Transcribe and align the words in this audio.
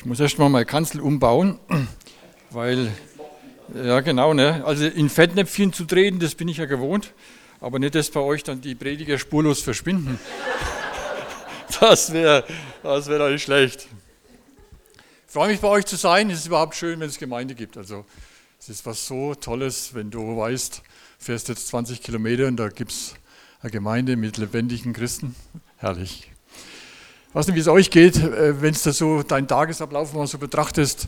Ich 0.00 0.06
muss 0.06 0.18
erst 0.18 0.38
mal 0.38 0.48
meine 0.48 0.64
Kanzel 0.64 1.02
umbauen, 1.02 1.60
weil, 2.50 2.90
ja 3.74 4.00
genau, 4.00 4.32
ne? 4.32 4.64
also 4.64 4.86
in 4.86 5.10
Fettnäpfchen 5.10 5.74
zu 5.74 5.84
treten, 5.84 6.20
das 6.20 6.34
bin 6.34 6.48
ich 6.48 6.56
ja 6.56 6.64
gewohnt, 6.64 7.12
aber 7.60 7.78
nicht, 7.78 7.94
dass 7.94 8.08
bei 8.08 8.20
euch 8.20 8.42
dann 8.42 8.62
die 8.62 8.74
Prediger 8.74 9.18
spurlos 9.18 9.60
verschwinden. 9.60 10.18
Das 11.78 12.12
wäre 12.14 12.44
das 12.82 13.08
wär 13.08 13.28
nicht 13.28 13.42
schlecht. 13.42 13.88
Ich 15.26 15.32
freue 15.34 15.50
mich 15.50 15.60
bei 15.60 15.68
euch 15.68 15.84
zu 15.84 15.96
sein. 15.96 16.30
Es 16.30 16.38
ist 16.38 16.46
überhaupt 16.46 16.76
schön, 16.76 16.98
wenn 17.00 17.10
es 17.10 17.18
Gemeinde 17.18 17.54
gibt. 17.54 17.76
Also 17.76 18.06
es 18.58 18.70
ist 18.70 18.86
was 18.86 19.06
so 19.06 19.34
Tolles, 19.34 19.92
wenn 19.92 20.10
du 20.10 20.34
weißt, 20.34 20.80
fährst 21.18 21.50
jetzt 21.50 21.68
20 21.68 22.02
Kilometer 22.02 22.46
und 22.46 22.56
da 22.56 22.70
gibt 22.70 22.92
es 22.92 23.16
eine 23.60 23.70
Gemeinde 23.70 24.16
mit 24.16 24.38
lebendigen 24.38 24.94
Christen. 24.94 25.34
Herrlich. 25.76 26.30
Ich 27.30 27.34
weiß 27.36 27.46
nicht, 27.46 27.54
wie 27.54 27.60
es 27.60 27.68
euch 27.68 27.92
geht, 27.92 28.16
äh, 28.16 28.60
wenn 28.60 28.74
du 28.74 28.92
so 28.92 29.22
deinen 29.22 29.46
Tagesablauf 29.46 30.14
mal 30.14 30.26
so 30.26 30.36
betrachtest. 30.36 31.06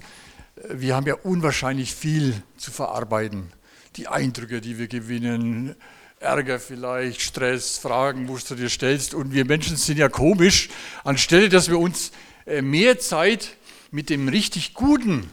Äh, 0.55 0.75
wir 0.75 0.95
haben 0.95 1.05
ja 1.05 1.15
unwahrscheinlich 1.15 1.93
viel 1.93 2.41
zu 2.57 2.71
verarbeiten. 2.71 3.49
Die 3.97 4.07
Eindrücke, 4.07 4.61
die 4.61 4.79
wir 4.79 4.87
gewinnen, 4.87 5.75
Ärger 6.21 6.61
vielleicht, 6.61 7.23
Stress, 7.23 7.77
Fragen, 7.77 8.29
wo 8.29 8.39
du 8.39 8.55
dir 8.55 8.69
stellst. 8.69 9.15
Und 9.15 9.33
wir 9.33 9.45
Menschen 9.45 9.77
sind 9.77 9.99
ja 9.99 10.09
komisch. 10.09 10.69
Anstelle, 11.03 11.49
dass 11.49 11.69
wir 11.69 11.81
uns 11.81 12.13
äh, 12.47 12.63
mehr 12.63 13.01
Zeit 13.01 13.57
mit 13.91 14.09
dem 14.09 14.29
richtig 14.29 14.75
Guten 14.75 15.29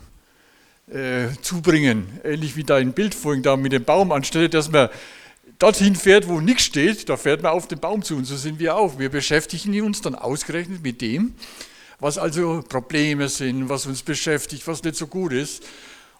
äh, 0.91 1.27
zubringen, 1.43 2.20
ähnlich 2.23 2.55
wie 2.55 2.63
dein 2.63 2.93
Bild 2.93 3.13
vorhin 3.13 3.43
da 3.43 3.57
mit 3.57 3.73
dem 3.73 3.84
Baum, 3.84 4.12
anstelle, 4.12 4.49
dass 4.49 4.71
man 4.71 4.90
dorthin 5.59 5.95
fährt, 5.95 6.27
wo 6.27 6.40
nichts 6.40 6.63
steht, 6.63 7.09
da 7.09 7.18
fährt 7.18 7.44
man 7.44 7.52
auf 7.52 7.68
den 7.68 7.80
Baum 7.80 8.02
zu 8.02 8.16
und 8.16 8.26
so 8.26 8.38
sind 8.38 8.59
wir 8.59 8.76
auch. 8.76 8.98
Wir 8.98 9.09
beschäftigen 9.09 9.82
uns 9.82 10.02
dann 10.02 10.16
ausgerechnet 10.16 10.82
mit 10.82 11.02
dem, 11.02 11.35
was 11.99 12.18
also 12.18 12.63
Probleme 12.68 13.27
sind, 13.27 13.68
was 13.68 13.85
uns 13.85 14.02
beschäftigt, 14.02 14.66
was 14.68 14.82
nicht 14.84 14.95
so 14.95 15.08
gut 15.08 15.34
ist. 15.34 15.63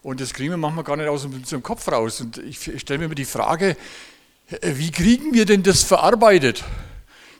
Und 0.02 0.20
das 0.20 0.32
kriegen 0.32 0.50
wir 0.50 0.56
manchmal 0.56 0.84
gar 0.84 0.96
nicht 0.96 1.08
aus 1.08 1.24
unserem 1.24 1.62
Kopf 1.62 1.88
raus. 1.88 2.20
Und 2.20 2.38
ich 2.38 2.58
stelle 2.80 2.98
mir 2.98 3.04
immer 3.06 3.14
die 3.14 3.24
Frage, 3.24 3.76
wie 4.62 4.90
kriegen 4.90 5.34
wir 5.34 5.46
denn 5.46 5.62
das 5.62 5.82
verarbeitet? 5.82 6.64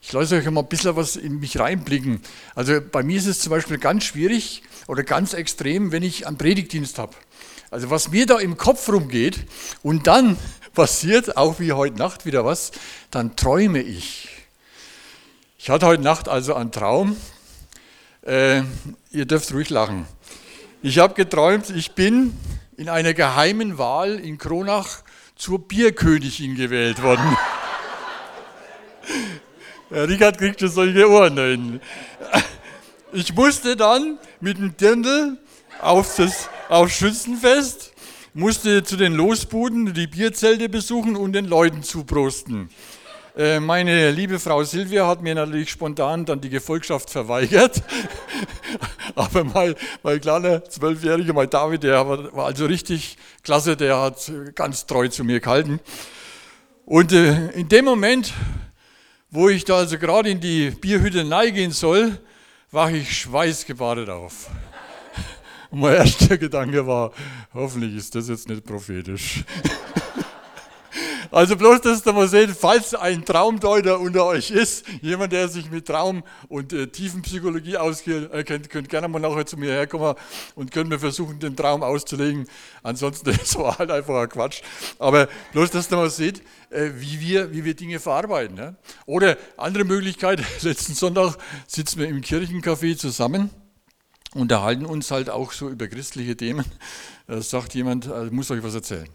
Ich 0.03 0.13
lasse 0.13 0.37
euch 0.37 0.51
mal 0.51 0.63
ein 0.63 0.69
bisschen 0.69 0.97
was 0.97 1.17
in 1.17 1.41
mich 1.41 1.59
reinblicken. 1.59 2.21
Also 2.55 2.81
bei 2.81 3.03
mir 3.03 3.19
ist 3.19 3.27
es 3.27 3.41
zum 3.41 3.51
Beispiel 3.51 3.79
ganz 3.79 4.05
schwierig 4.05 4.63
oder 4.87 5.03
ganz 5.03 5.35
extrem, 5.35 5.93
wenn 5.93 6.03
ich 6.03 6.27
einen 6.27 6.39
Predigtdienst 6.39 6.99
habe. 6.99 7.15
Also 7.71 7.91
was 7.91 8.11
mir 8.11 8.27
da 8.27 8.39
im 8.39 8.57
Kopf 8.57 8.89
rumgeht 8.89 9.47
und 9.83 10.07
dann 10.07 10.37
passiert, 10.73 11.37
auch 11.37 11.61
wie 11.61 11.73
heute 11.73 11.97
Nacht 11.97 12.27
wieder 12.27 12.45
was, 12.45 12.73
dann 13.11 13.37
träume 13.37 13.81
ich. 13.81 14.29
Ich 15.59 15.71
hatte 15.71 15.87
heute 15.87 16.03
Nacht 16.03 16.29
also 16.29 16.55
einen 16.55 16.73
Traum. 16.73 17.17
Äh, 18.23 18.63
ihr 19.11 19.27
dürft 19.27 19.53
ruhig 19.53 19.71
lachen. 19.71 20.07
Ich 20.83 20.99
habe 20.99 21.15
geträumt, 21.15 21.71
ich 21.71 21.93
bin 21.93 22.37
in 22.77 22.89
einer 22.89 23.13
geheimen 23.13 23.77
Wahl 23.77 24.19
in 24.19 24.39
Kronach 24.39 25.03
zur 25.37 25.59
Bierkönigin 25.59 26.55
gewählt 26.55 27.03
worden. 27.03 27.37
Richard 29.91 30.39
kriegt 30.39 30.61
schon 30.61 30.71
solche 30.71 31.11
Ohren 31.11 31.37
dahin. 31.37 31.81
Ich 33.13 33.35
musste 33.35 33.77
dann 33.77 34.19
mit 34.41 34.59
dem 34.59 34.77
Dirndl 34.77 35.37
auf 35.81 36.17
das 36.17 36.49
auf 36.69 36.91
Schützenfest 36.91 37.90
musste 38.35 38.83
zu 38.85 38.97
den 38.97 39.15
Losbuden 39.15 39.93
die 39.93 40.07
Bierzelte 40.07 40.69
besuchen 40.69 41.17
und 41.17 41.33
den 41.33 41.47
Leuten 41.47 41.83
zuprosten. 41.83 42.71
Äh, 43.37 43.61
meine 43.61 44.11
liebe 44.11 44.39
Frau 44.39 44.63
Silvia 44.65 45.07
hat 45.07 45.23
mir 45.23 45.35
natürlich 45.35 45.71
spontan 45.71 46.25
dann 46.25 46.41
die 46.41 46.51
Gefolgschaft 46.51 47.11
verweigert. 47.11 47.83
Aber 49.15 49.45
mein, 49.45 49.75
mein 50.03 50.21
kleiner 50.21 50.65
Zwölfjähriger, 50.65 51.33
mein 51.33 51.51
David, 51.51 51.83
der 51.83 52.07
war 52.07 52.47
also 52.47 52.67
richtig 52.67 53.17
klasse, 53.43 53.77
der 53.77 53.99
hat 53.99 54.31
ganz 54.55 54.87
treu 54.87 55.09
zu 55.09 55.25
mir 55.25 55.41
gehalten. 55.41 55.81
Und 56.87 57.13
äh, 57.13 57.51
in 57.53 57.69
dem 57.69 57.85
Moment, 57.85 58.33
wo 59.31 59.49
ich 59.49 59.65
da 59.65 59.77
also 59.77 59.99
gerade 59.99 60.31
in 60.31 60.41
die 60.41 60.71
Bierhütte 60.71 61.25
neigehen 61.25 61.71
soll, 61.71 62.19
wache 62.73 62.97
ich 62.97 63.17
schweißgebadet 63.17 64.09
auf. 64.09 64.51
Und 65.71 65.81
mein 65.81 65.95
erster 65.95 66.37
Gedanke 66.37 66.87
war, 66.87 67.13
hoffentlich 67.55 67.95
ist 67.95 68.15
das 68.15 68.29
jetzt 68.29 68.49
nicht 68.49 68.65
prophetisch. 68.65 69.45
Also 71.33 71.57
bloß, 71.57 71.81
dass 71.83 72.05
ihr 72.05 72.13
mal 72.13 72.27
seht, 72.27 72.51
falls 72.51 72.93
ein 72.93 73.25
Traumdeuter 73.25 74.01
unter 74.01 74.25
euch 74.25 74.51
ist, 74.51 74.85
jemand, 75.01 75.33
der 75.33 75.47
sich 75.47 75.71
mit 75.71 75.87
Traum 75.87 76.25
und 76.49 76.73
äh, 76.73 76.89
Tiefenpsychologie 76.89 77.77
auskennt, 77.77 78.69
könnt 78.69 78.89
gerne 78.89 79.07
mal 79.07 79.21
nachher 79.21 79.47
zu 79.47 79.57
mir 79.57 79.71
herkommen 79.71 80.17
und 80.57 80.73
können 80.73 80.91
wir 80.91 80.99
versuchen, 80.99 81.39
den 81.39 81.55
Traum 81.55 81.85
auszulegen. 81.85 82.49
Ansonsten, 82.83 83.31
das 83.39 83.57
war 83.57 83.79
halt 83.79 83.93
einfach 83.93 84.23
ein 84.23 84.29
Quatsch. 84.29 84.63
Aber 84.99 85.29
bloß, 85.53 85.71
dass 85.71 85.91
ihr 85.91 85.97
mal 85.97 86.11
seht, 86.11 86.43
äh, 86.71 86.91
wie, 86.97 87.21
wir, 87.21 87.53
wie 87.53 87.65
wir 87.65 87.75
Dinge 87.75 88.01
verarbeiten. 88.01 88.57
Ne? 88.57 88.75
Oder 89.07 89.37
andere 89.57 89.85
Möglichkeit, 89.85 90.43
letzten 90.63 90.95
Sonntag 90.95 91.37
sitzen 91.69 92.01
wir 92.01 92.09
im 92.09 92.23
Kirchencafé 92.23 92.97
zusammen 92.97 93.51
unterhalten 94.35 94.87
uns 94.87 95.11
halt 95.11 95.31
auch 95.31 95.53
so 95.53 95.69
über 95.69 95.89
christliche 95.89 96.37
Themen. 96.37 96.65
Da 97.27 97.41
sagt 97.43 97.75
jemand, 97.75 98.07
ich 98.07 98.13
äh, 98.13 98.31
muss 98.31 98.51
euch 98.51 98.63
was 98.63 98.75
erzählen. 98.75 99.09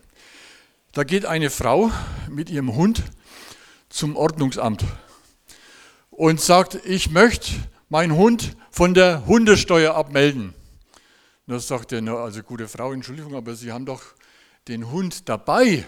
Da 0.94 1.04
geht 1.04 1.26
eine 1.26 1.50
Frau 1.50 1.92
mit 2.30 2.50
ihrem 2.50 2.76
Hund 2.76 3.04
zum 3.90 4.16
Ordnungsamt 4.16 4.86
und 6.10 6.40
sagt, 6.40 6.76
ich 6.86 7.12
möchte 7.12 7.52
meinen 7.90 8.16
Hund 8.16 8.56
von 8.72 8.94
der 8.94 9.26
Hundesteuer 9.26 9.96
abmelden. 9.96 10.54
Da 11.48 11.60
sagt 11.60 11.92
er, 11.92 12.02
also 12.08 12.42
gute 12.42 12.68
Frau, 12.68 12.92
Entschuldigung, 12.92 13.36
aber 13.36 13.56
Sie 13.56 13.72
haben 13.72 13.86
doch 13.86 14.02
den 14.68 14.90
Hund 14.90 15.30
dabei. 15.30 15.86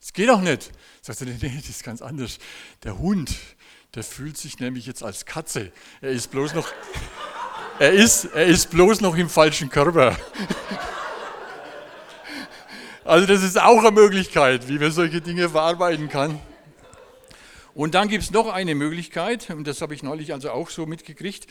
Das 0.00 0.12
geht 0.12 0.28
doch 0.28 0.40
nicht. 0.40 0.70
Sagt 1.02 1.20
er, 1.20 1.26
nee, 1.42 1.52
das 1.56 1.68
ist 1.68 1.84
ganz 1.84 2.00
anders. 2.00 2.38
Der 2.84 2.98
Hund, 2.98 3.36
der 3.94 4.04
fühlt 4.04 4.38
sich 4.38 4.58
nämlich 4.60 4.86
jetzt 4.86 5.02
als 5.02 5.26
Katze. 5.26 5.72
Er 6.00 6.10
ist 6.10 6.30
bloß 6.30 6.54
noch, 6.54 6.68
er 7.78 7.92
ist, 7.92 8.24
er 8.26 8.46
ist 8.46 8.70
bloß 8.70 9.00
noch 9.00 9.16
im 9.16 9.28
falschen 9.28 9.70
Körper. 9.70 10.16
Also 13.04 13.26
das 13.26 13.42
ist 13.42 13.58
auch 13.58 13.78
eine 13.78 13.90
Möglichkeit, 13.90 14.68
wie 14.68 14.78
man 14.78 14.90
solche 14.90 15.22
Dinge 15.22 15.48
verarbeiten 15.48 16.10
kann. 16.10 16.38
Und 17.72 17.94
dann 17.94 18.08
gibt 18.08 18.24
es 18.24 18.30
noch 18.32 18.52
eine 18.52 18.74
Möglichkeit, 18.74 19.48
und 19.50 19.66
das 19.66 19.80
habe 19.80 19.94
ich 19.94 20.02
neulich 20.02 20.32
also 20.34 20.50
auch 20.50 20.68
so 20.68 20.84
mitgekriegt. 20.84 21.46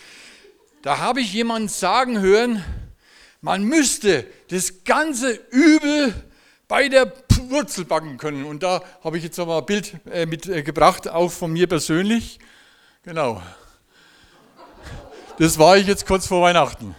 Da 0.83 0.99
habe 0.99 1.21
ich 1.21 1.33
jemanden 1.33 1.69
sagen 1.69 2.19
hören, 2.19 2.63
man 3.41 3.63
müsste 3.63 4.27
das 4.49 4.83
ganze 4.83 5.39
Übel 5.49 6.13
bei 6.67 6.89
der 6.89 7.11
Wurzel 7.49 7.85
backen 7.85 8.17
können. 8.17 8.45
Und 8.45 8.61
da 8.61 8.83
habe 9.03 9.17
ich 9.17 9.23
jetzt 9.23 9.37
nochmal 9.37 9.59
ein 9.59 9.65
Bild 9.65 9.95
äh, 10.11 10.25
mitgebracht, 10.25 11.07
auch 11.07 11.31
von 11.31 11.51
mir 11.51 11.67
persönlich. 11.67 12.39
Genau. 13.03 13.41
Das 15.39 15.59
war 15.59 15.77
ich 15.77 15.85
jetzt 15.85 16.07
kurz 16.07 16.25
vor 16.25 16.41
Weihnachten. 16.41 16.95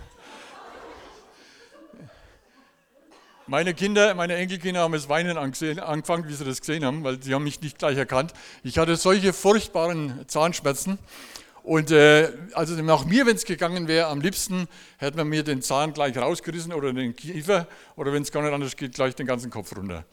Meine 3.49 3.75
Kinder, 3.75 4.15
meine 4.15 4.37
Enkelkinder 4.37 4.83
haben 4.83 4.95
es 4.95 5.09
weinen 5.09 5.37
angefangen, 5.37 6.29
wie 6.29 6.35
sie 6.35 6.45
das 6.45 6.61
gesehen 6.61 6.85
haben, 6.85 7.03
weil 7.03 7.21
sie 7.21 7.35
haben 7.35 7.43
mich 7.43 7.61
nicht 7.63 7.79
gleich 7.79 7.99
erkannt. 7.99 8.33
Ich 8.63 8.79
hatte 8.79 8.95
solche 8.95 9.33
furchtbaren 9.33 10.25
Zahnschmerzen. 10.29 11.01
Und 11.65 11.91
äh, 11.91 12.31
also 12.53 12.81
nach 12.81 13.07
mir, 13.07 13.27
wenn 13.27 13.35
es 13.35 13.45
gegangen 13.45 13.89
wäre, 13.89 14.07
am 14.07 14.21
liebsten 14.21 14.69
hätte 14.99 15.17
man 15.17 15.27
mir 15.27 15.43
den 15.43 15.61
Zahn 15.61 15.93
gleich 15.93 16.17
rausgerissen 16.17 16.73
oder 16.73 16.93
den 16.93 17.17
Kiefer 17.17 17.67
oder 17.97 18.13
wenn 18.13 18.23
es 18.23 18.31
gar 18.31 18.45
nicht 18.45 18.53
anders 18.53 18.77
geht, 18.77 18.95
gleich 18.95 19.17
den 19.17 19.27
ganzen 19.27 19.51
Kopf 19.51 19.77
runter. 19.77 20.05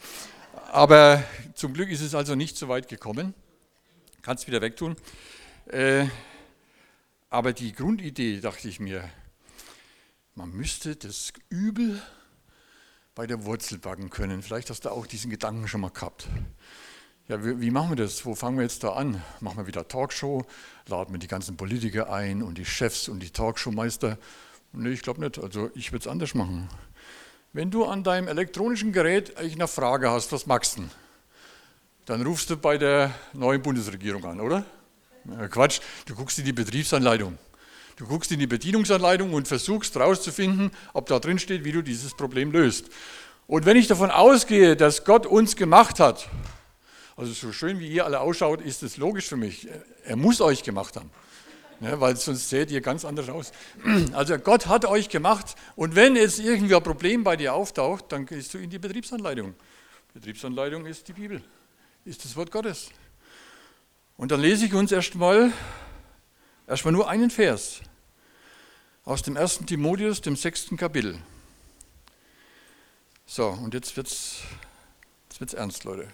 Aber 0.71 1.23
zum 1.53 1.73
Glück 1.73 1.91
ist 1.91 2.01
es 2.01 2.15
also 2.15 2.33
nicht 2.33 2.57
so 2.57 2.69
weit 2.69 2.87
gekommen. 2.87 3.35
Kannst 4.23 4.47
wieder 4.47 4.61
wegtun. 4.61 4.95
Äh, 5.67 6.05
aber 7.35 7.51
die 7.51 7.73
Grundidee, 7.73 8.39
dachte 8.39 8.69
ich 8.69 8.79
mir, 8.79 9.09
man 10.35 10.51
müsste 10.51 10.95
das 10.95 11.33
Übel 11.49 12.01
bei 13.13 13.27
der 13.27 13.43
Wurzel 13.43 13.77
backen 13.77 14.09
können. 14.09 14.41
Vielleicht 14.41 14.69
hast 14.69 14.85
du 14.85 14.89
auch 14.89 15.05
diesen 15.05 15.29
Gedanken 15.29 15.67
schon 15.67 15.81
mal 15.81 15.91
gehabt. 15.91 16.29
Ja, 17.27 17.43
wie, 17.43 17.71
machen 17.71 17.89
wir 17.89 17.97
das? 17.97 18.25
Wo 18.25 18.35
fangen 18.35 18.55
wir 18.55 18.63
jetzt 18.63 18.85
da 18.85 18.93
an? 18.93 19.21
Machen 19.41 19.57
wir 19.57 19.67
wieder 19.67 19.85
Talkshow? 19.85 20.45
Laden 20.87 21.13
wir 21.13 21.19
die 21.19 21.27
ganzen 21.27 21.57
Politiker 21.57 22.09
ein 22.09 22.41
und 22.41 22.57
die 22.57 22.63
Chefs 22.63 23.09
und 23.09 23.19
die 23.19 23.31
Talkshow-Meister? 23.31 24.17
Nee, 24.71 24.91
ich 24.91 25.01
glaube 25.01 25.19
nicht. 25.19 25.37
Also 25.37 25.69
ich 25.75 25.91
würde 25.91 26.03
es 26.03 26.07
anders 26.07 26.35
machen. 26.35 26.69
Wenn 27.51 27.69
du 27.69 27.83
an 27.83 28.05
deinem 28.05 28.29
elektronischen 28.29 28.93
Gerät 28.93 29.35
eine 29.35 29.67
Frage 29.67 30.09
hast, 30.09 30.31
was 30.31 30.45
magst 30.45 30.77
du? 30.77 30.83
Dann 32.05 32.25
rufst 32.25 32.49
du 32.49 32.55
bei 32.55 32.77
der 32.77 33.13
neuen 33.33 33.61
Bundesregierung 33.61 34.23
an, 34.23 34.39
oder? 34.39 34.65
Ja, 35.29 35.47
Quatsch, 35.47 35.79
du 36.05 36.15
guckst 36.15 36.37
in 36.39 36.45
die 36.45 36.53
Betriebsanleitung. 36.53 37.37
Du 37.95 38.05
guckst 38.05 38.31
in 38.31 38.39
die 38.39 38.47
Bedienungsanleitung 38.47 39.33
und 39.33 39.47
versuchst 39.47 39.95
herauszufinden, 39.95 40.71
ob 40.93 41.07
da 41.07 41.19
drin 41.19 41.39
steht, 41.39 41.63
wie 41.63 41.71
du 41.71 41.81
dieses 41.81 42.13
Problem 42.13 42.51
löst. 42.51 42.89
Und 43.47 43.65
wenn 43.65 43.77
ich 43.77 43.87
davon 43.87 44.11
ausgehe, 44.11 44.75
dass 44.75 45.05
Gott 45.05 45.25
uns 45.25 45.55
gemacht 45.55 45.99
hat, 45.99 46.27
also 47.15 47.31
so 47.31 47.53
schön 47.53 47.79
wie 47.79 47.87
ihr 47.87 48.05
alle 48.05 48.19
ausschaut, 48.19 48.61
ist 48.61 48.83
es 48.83 48.97
logisch 48.97 49.27
für 49.27 49.37
mich. 49.37 49.67
Er 50.03 50.17
muss 50.17 50.41
euch 50.41 50.63
gemacht 50.63 50.97
haben. 50.97 51.09
Ja, 51.79 51.99
weil 51.99 52.15
sonst 52.15 52.49
seht 52.49 52.71
ihr 52.71 52.81
ganz 52.81 53.05
anders 53.05 53.29
aus. 53.29 53.51
Also 54.13 54.37
Gott 54.37 54.67
hat 54.67 54.85
euch 54.85 55.09
gemacht 55.09 55.55
und 55.75 55.95
wenn 55.95 56.15
jetzt 56.15 56.39
irgendwie 56.39 56.75
ein 56.75 56.83
Problem 56.83 57.23
bei 57.23 57.35
dir 57.35 57.53
auftaucht, 57.53 58.05
dann 58.11 58.25
gehst 58.25 58.53
du 58.53 58.57
in 58.57 58.69
die 58.69 58.79
Betriebsanleitung. 58.79 59.55
Betriebsanleitung 60.13 60.85
ist 60.85 61.07
die 61.07 61.13
Bibel, 61.13 61.41
ist 62.05 62.23
das 62.23 62.35
Wort 62.35 62.51
Gottes. 62.51 62.89
Und 64.17 64.31
dann 64.31 64.41
lese 64.41 64.65
ich 64.65 64.73
uns 64.73 64.91
erstmal 64.91 65.51
erstmal 66.67 66.93
nur 66.93 67.09
einen 67.09 67.29
Vers 67.29 67.81
aus 69.03 69.21
dem 69.21 69.37
1. 69.37 69.59
Timotheus, 69.67 70.21
dem 70.21 70.35
sechsten 70.35 70.77
Kapitel. 70.77 71.17
So, 73.25 73.49
und 73.49 73.73
jetzt 73.73 73.95
wird 73.97 74.07
es 74.07 74.39
jetzt 75.29 75.39
wird's 75.39 75.53
ernst, 75.53 75.83
Leute. 75.83 76.07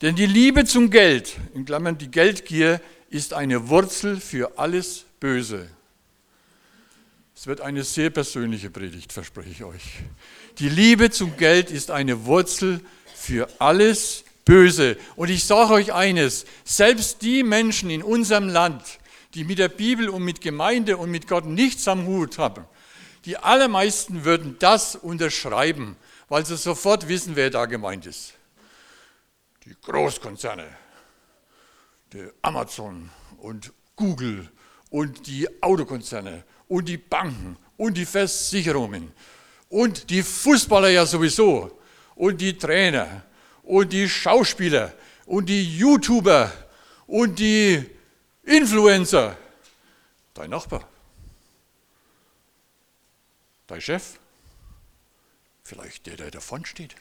Denn 0.00 0.14
die 0.14 0.26
Liebe 0.26 0.64
zum 0.64 0.90
Geld, 0.90 1.36
in 1.54 1.64
Klammern 1.64 1.98
die 1.98 2.10
Geldgier, 2.10 2.80
ist 3.10 3.34
eine 3.34 3.68
Wurzel 3.68 4.20
für 4.20 4.58
alles 4.58 5.04
Böse. 5.18 5.68
Es 7.34 7.46
wird 7.46 7.60
eine 7.60 7.84
sehr 7.84 8.10
persönliche 8.10 8.70
Predigt, 8.70 9.12
verspreche 9.12 9.50
ich 9.50 9.64
euch. 9.64 9.82
Die 10.58 10.68
Liebe 10.68 11.10
zum 11.10 11.36
Geld 11.36 11.70
ist 11.70 11.90
eine 11.90 12.24
Wurzel 12.26 12.80
für 13.14 13.48
alles 13.58 14.24
Böse. 14.44 14.96
Und 15.16 15.30
ich 15.30 15.44
sage 15.44 15.72
euch 15.74 15.92
eines, 15.92 16.44
selbst 16.64 17.22
die 17.22 17.42
Menschen 17.42 17.90
in 17.90 18.02
unserem 18.02 18.48
Land, 18.48 18.82
die 19.34 19.44
mit 19.44 19.58
der 19.58 19.68
Bibel 19.68 20.08
und 20.08 20.24
mit 20.24 20.40
Gemeinde 20.40 20.96
und 20.96 21.10
mit 21.10 21.28
Gott 21.28 21.46
nichts 21.46 21.86
am 21.88 22.06
Hut 22.06 22.38
haben, 22.38 22.64
die 23.24 23.36
allermeisten 23.36 24.24
würden 24.24 24.56
das 24.58 24.96
unterschreiben, 24.96 25.96
weil 26.28 26.44
sie 26.46 26.56
sofort 26.56 27.08
wissen, 27.08 27.36
wer 27.36 27.50
da 27.50 27.66
gemeint 27.66 28.06
ist. 28.06 28.34
Die 29.64 29.76
Großkonzerne, 29.82 30.66
der 32.12 32.32
Amazon 32.42 33.10
und 33.38 33.72
Google 33.94 34.48
und 34.90 35.26
die 35.26 35.46
Autokonzerne 35.62 36.44
und 36.68 36.88
die 36.88 36.96
Banken 36.96 37.56
und 37.76 37.96
die 37.96 38.06
Versicherungen 38.06 39.12
und 39.68 40.10
die 40.10 40.22
Fußballer 40.22 40.88
ja 40.88 41.06
sowieso 41.06 41.78
und 42.14 42.40
die 42.40 42.56
Trainer 42.56 43.22
und 43.70 43.92
die 43.92 44.08
Schauspieler 44.08 44.92
und 45.26 45.48
die 45.48 45.78
YouTuber 45.78 46.52
und 47.06 47.38
die 47.38 47.88
Influencer. 48.42 49.36
Dein 50.34 50.50
Nachbar. 50.50 50.88
Dein 53.68 53.80
Chef? 53.80 54.18
Vielleicht 55.62 56.04
der, 56.06 56.16
der 56.16 56.32
davon 56.32 56.64
steht. 56.64 56.96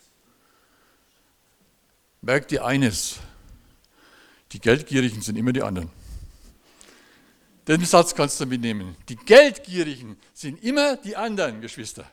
Merkt 2.21 2.51
ihr 2.51 2.63
eines, 2.63 3.18
die 4.51 4.60
Geldgierigen 4.60 5.24
sind 5.24 5.38
immer 5.38 5.54
die 5.54 5.63
anderen. 5.63 5.89
Den 7.68 7.83
Satz 7.83 8.13
kannst 8.13 8.39
du 8.42 8.45
mitnehmen. 8.45 8.95
Die 9.07 9.15
Geldgierigen 9.15 10.18
sind 10.36 10.63
immer 10.63 10.98
die 10.98 11.15
anderen, 11.15 11.62
Geschwister. 11.62 12.06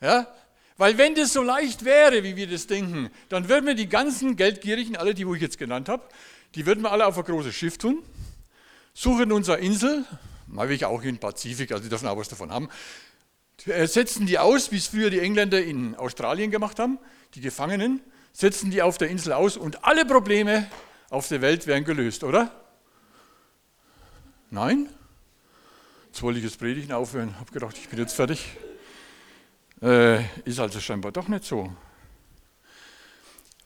Ja? 0.00 0.32
Weil 0.76 0.98
wenn 0.98 1.14
das 1.14 1.32
so 1.32 1.42
leicht 1.42 1.84
wäre, 1.84 2.24
wie 2.24 2.34
wir 2.34 2.48
das 2.48 2.66
denken, 2.66 3.10
dann 3.28 3.48
würden 3.48 3.66
wir 3.66 3.74
die 3.74 3.88
ganzen 3.88 4.36
Geldgierigen, 4.36 4.96
alle 4.96 5.14
die, 5.14 5.26
wo 5.26 5.34
ich 5.34 5.42
jetzt 5.42 5.58
genannt 5.58 5.88
habe, 5.88 6.02
die 6.54 6.66
würden 6.66 6.82
wir 6.82 6.90
alle 6.90 7.06
auf 7.06 7.16
ein 7.16 7.24
großes 7.24 7.54
Schiff 7.54 7.78
tun, 7.78 8.02
suchen 8.92 9.30
unsere 9.30 9.58
Insel, 9.58 10.04
mal 10.46 10.70
ich 10.70 10.84
auch 10.84 11.02
in 11.02 11.18
Pazifik, 11.18 11.70
also 11.70 11.82
die 11.82 11.88
dürfen 11.88 12.08
auch 12.08 12.16
was 12.16 12.28
davon 12.28 12.50
haben, 12.50 12.68
äh, 13.66 13.86
setzen 13.86 14.26
die 14.26 14.38
aus, 14.38 14.72
wie 14.72 14.76
es 14.76 14.88
früher 14.88 15.10
die 15.10 15.20
Engländer 15.20 15.62
in 15.62 15.94
Australien 15.94 16.50
gemacht 16.50 16.80
haben, 16.80 16.98
die 17.34 17.40
Gefangenen, 17.40 18.00
setzen 18.32 18.72
die 18.72 18.82
auf 18.82 18.98
der 18.98 19.10
Insel 19.10 19.32
aus 19.32 19.56
und 19.56 19.84
alle 19.84 20.04
Probleme 20.04 20.68
auf 21.08 21.28
der 21.28 21.40
Welt 21.40 21.68
wären 21.68 21.84
gelöst, 21.84 22.24
oder? 22.24 22.50
Nein? 24.50 24.88
Jetzt 26.06 26.22
wollte 26.22 26.40
ich 26.40 26.44
das 26.44 26.56
Predigen 26.56 26.92
aufhören, 26.92 27.38
habe 27.38 27.52
gedacht, 27.52 27.76
ich 27.78 27.88
bin 27.88 27.98
jetzt 27.98 28.14
fertig. 28.14 28.56
Äh, 29.84 30.24
ist 30.44 30.58
also 30.58 30.80
scheinbar 30.80 31.12
doch 31.12 31.28
nicht 31.28 31.44
so. 31.44 31.70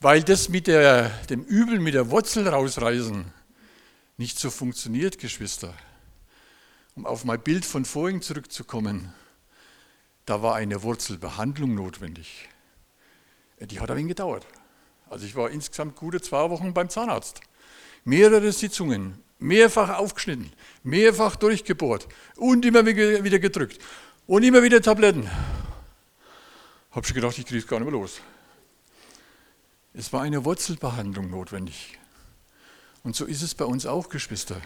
Weil 0.00 0.22
das 0.22 0.48
mit 0.48 0.66
der, 0.66 1.08
dem 1.30 1.44
Übel 1.44 1.80
mit 1.80 1.94
der 1.94 2.10
Wurzel 2.10 2.46
rausreißen 2.48 3.24
nicht 4.16 4.38
so 4.38 4.50
funktioniert, 4.50 5.18
Geschwister. 5.18 5.72
Um 6.96 7.06
auf 7.06 7.24
mein 7.24 7.40
Bild 7.40 7.64
von 7.64 7.84
vorhin 7.84 8.20
zurückzukommen 8.20 9.14
da 10.28 10.42
war 10.42 10.56
eine 10.56 10.82
Wurzelbehandlung 10.82 11.74
notwendig. 11.74 12.50
Die 13.60 13.80
hat 13.80 13.90
ein 13.90 13.96
wenig 13.96 14.10
gedauert. 14.10 14.46
Also 15.08 15.24
ich 15.24 15.34
war 15.34 15.48
insgesamt 15.48 15.96
gute 15.96 16.20
zwei 16.20 16.50
Wochen 16.50 16.74
beim 16.74 16.90
Zahnarzt. 16.90 17.40
Mehrere 18.04 18.52
Sitzungen, 18.52 19.22
mehrfach 19.38 19.96
aufgeschnitten, 19.98 20.52
mehrfach 20.82 21.36
durchgebohrt 21.36 22.08
und 22.36 22.66
immer 22.66 22.84
wieder 22.84 23.38
gedrückt 23.38 23.78
und 24.26 24.42
immer 24.42 24.62
wieder 24.62 24.82
Tabletten. 24.82 25.30
Hab 26.90 27.06
schon 27.06 27.14
gedacht, 27.14 27.38
ich 27.38 27.46
kriege 27.46 27.60
es 27.60 27.66
gar 27.66 27.78
nicht 27.78 27.90
mehr 27.90 28.00
los. 28.00 28.20
Es 29.92 30.12
war 30.12 30.22
eine 30.22 30.44
Wurzelbehandlung 30.44 31.30
notwendig. 31.30 31.98
Und 33.02 33.14
so 33.14 33.24
ist 33.24 33.42
es 33.42 33.54
bei 33.54 33.64
uns 33.64 33.84
auch, 33.84 34.08
Geschwister. 34.08 34.60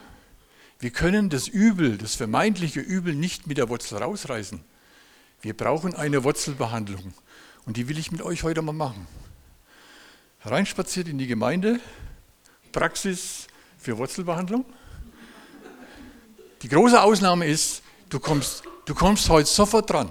Wir 0.78 0.90
können 0.90 1.30
das 1.30 1.48
Übel, 1.48 1.98
das 1.98 2.16
vermeintliche 2.16 2.80
Übel 2.80 3.14
nicht 3.14 3.46
mit 3.46 3.58
der 3.58 3.68
Wurzel 3.68 3.98
rausreißen. 3.98 4.62
Wir 5.40 5.56
brauchen 5.56 5.94
eine 5.94 6.24
Wurzelbehandlung 6.24 7.14
und 7.66 7.76
die 7.76 7.88
will 7.88 7.98
ich 7.98 8.12
mit 8.12 8.22
euch 8.22 8.42
heute 8.42 8.62
mal 8.62 8.72
machen. 8.72 9.06
Reinspaziert 10.44 11.08
in 11.08 11.18
die 11.18 11.26
Gemeinde, 11.26 11.80
Praxis 12.72 13.46
für 13.78 13.98
Wurzelbehandlung. 13.98 14.64
Die 16.62 16.68
große 16.68 17.00
Ausnahme 17.00 17.46
ist, 17.46 17.82
du 18.08 18.20
kommst, 18.20 18.62
du 18.84 18.94
kommst 18.94 19.28
heute 19.28 19.48
sofort 19.48 19.90
dran. 19.90 20.10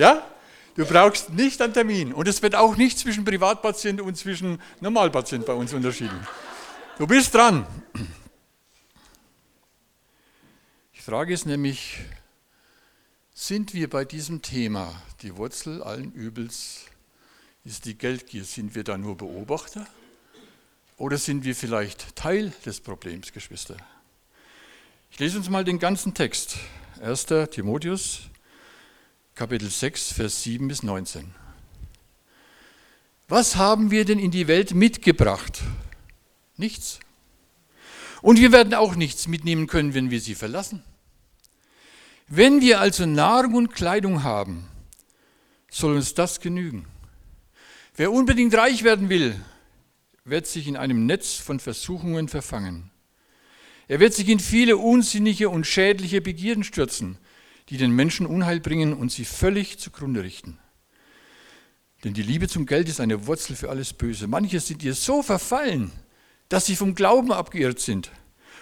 Ja? 0.00 0.26
Du 0.76 0.86
brauchst 0.86 1.28
nicht 1.28 1.60
einen 1.60 1.74
Termin. 1.74 2.14
Und 2.14 2.26
es 2.26 2.40
wird 2.40 2.54
auch 2.54 2.74
nicht 2.74 2.98
zwischen 2.98 3.22
Privatpatient 3.22 4.00
und 4.00 4.16
zwischen 4.16 4.58
Normalpatient 4.80 5.44
bei 5.44 5.52
uns 5.52 5.74
unterschieden. 5.74 6.26
Du 6.96 7.06
bist 7.06 7.34
dran. 7.34 7.66
Die 10.94 11.02
Frage 11.02 11.34
ist 11.34 11.44
nämlich, 11.44 11.98
sind 13.34 13.74
wir 13.74 13.90
bei 13.90 14.06
diesem 14.06 14.40
Thema, 14.40 14.90
die 15.20 15.36
Wurzel 15.36 15.82
allen 15.82 16.12
Übels 16.12 16.86
ist 17.64 17.84
die 17.84 17.98
Geldgier, 17.98 18.44
sind 18.44 18.74
wir 18.74 18.84
da 18.84 18.96
nur 18.96 19.18
Beobachter 19.18 19.86
oder 20.96 21.18
sind 21.18 21.44
wir 21.44 21.54
vielleicht 21.54 22.16
Teil 22.16 22.54
des 22.64 22.80
Problems, 22.80 23.32
Geschwister? 23.32 23.76
Ich 25.10 25.18
lese 25.18 25.36
uns 25.36 25.50
mal 25.50 25.64
den 25.64 25.78
ganzen 25.78 26.14
Text. 26.14 26.56
1. 27.02 27.26
Timotheus, 27.50 28.29
Kapitel 29.40 29.70
6, 29.70 30.12
Vers 30.12 30.42
7 30.42 30.68
bis 30.68 30.82
19. 30.82 31.32
Was 33.26 33.56
haben 33.56 33.90
wir 33.90 34.04
denn 34.04 34.18
in 34.18 34.30
die 34.30 34.48
Welt 34.48 34.74
mitgebracht? 34.74 35.62
Nichts. 36.58 37.00
Und 38.20 38.38
wir 38.38 38.52
werden 38.52 38.74
auch 38.74 38.96
nichts 38.96 39.28
mitnehmen 39.28 39.66
können, 39.66 39.94
wenn 39.94 40.10
wir 40.10 40.20
sie 40.20 40.34
verlassen. 40.34 40.82
Wenn 42.28 42.60
wir 42.60 42.80
also 42.80 43.06
Nahrung 43.06 43.54
und 43.54 43.72
Kleidung 43.72 44.24
haben, 44.24 44.68
soll 45.70 45.96
uns 45.96 46.12
das 46.12 46.40
genügen. 46.40 46.84
Wer 47.96 48.12
unbedingt 48.12 48.54
reich 48.54 48.84
werden 48.84 49.08
will, 49.08 49.40
wird 50.26 50.48
sich 50.48 50.66
in 50.66 50.76
einem 50.76 51.06
Netz 51.06 51.36
von 51.36 51.60
Versuchungen 51.60 52.28
verfangen. 52.28 52.90
Er 53.88 54.00
wird 54.00 54.12
sich 54.12 54.28
in 54.28 54.38
viele 54.38 54.76
unsinnige 54.76 55.48
und 55.48 55.66
schädliche 55.66 56.20
Begierden 56.20 56.62
stürzen, 56.62 57.16
die 57.70 57.76
den 57.76 57.92
Menschen 57.92 58.26
Unheil 58.26 58.60
bringen 58.60 58.92
und 58.92 59.12
sie 59.12 59.24
völlig 59.24 59.78
zugrunde 59.78 60.22
richten. 60.22 60.58
Denn 62.02 62.14
die 62.14 62.22
Liebe 62.22 62.48
zum 62.48 62.66
Geld 62.66 62.88
ist 62.88 63.00
eine 63.00 63.26
Wurzel 63.26 63.54
für 63.54 63.70
alles 63.70 63.92
Böse. 63.92 64.26
Manche 64.26 64.58
sind 64.58 64.82
ihr 64.82 64.94
so 64.94 65.22
verfallen, 65.22 65.92
dass 66.48 66.66
sie 66.66 66.74
vom 66.74 66.94
Glauben 66.94 67.30
abgeirrt 67.30 67.78
sind 67.78 68.10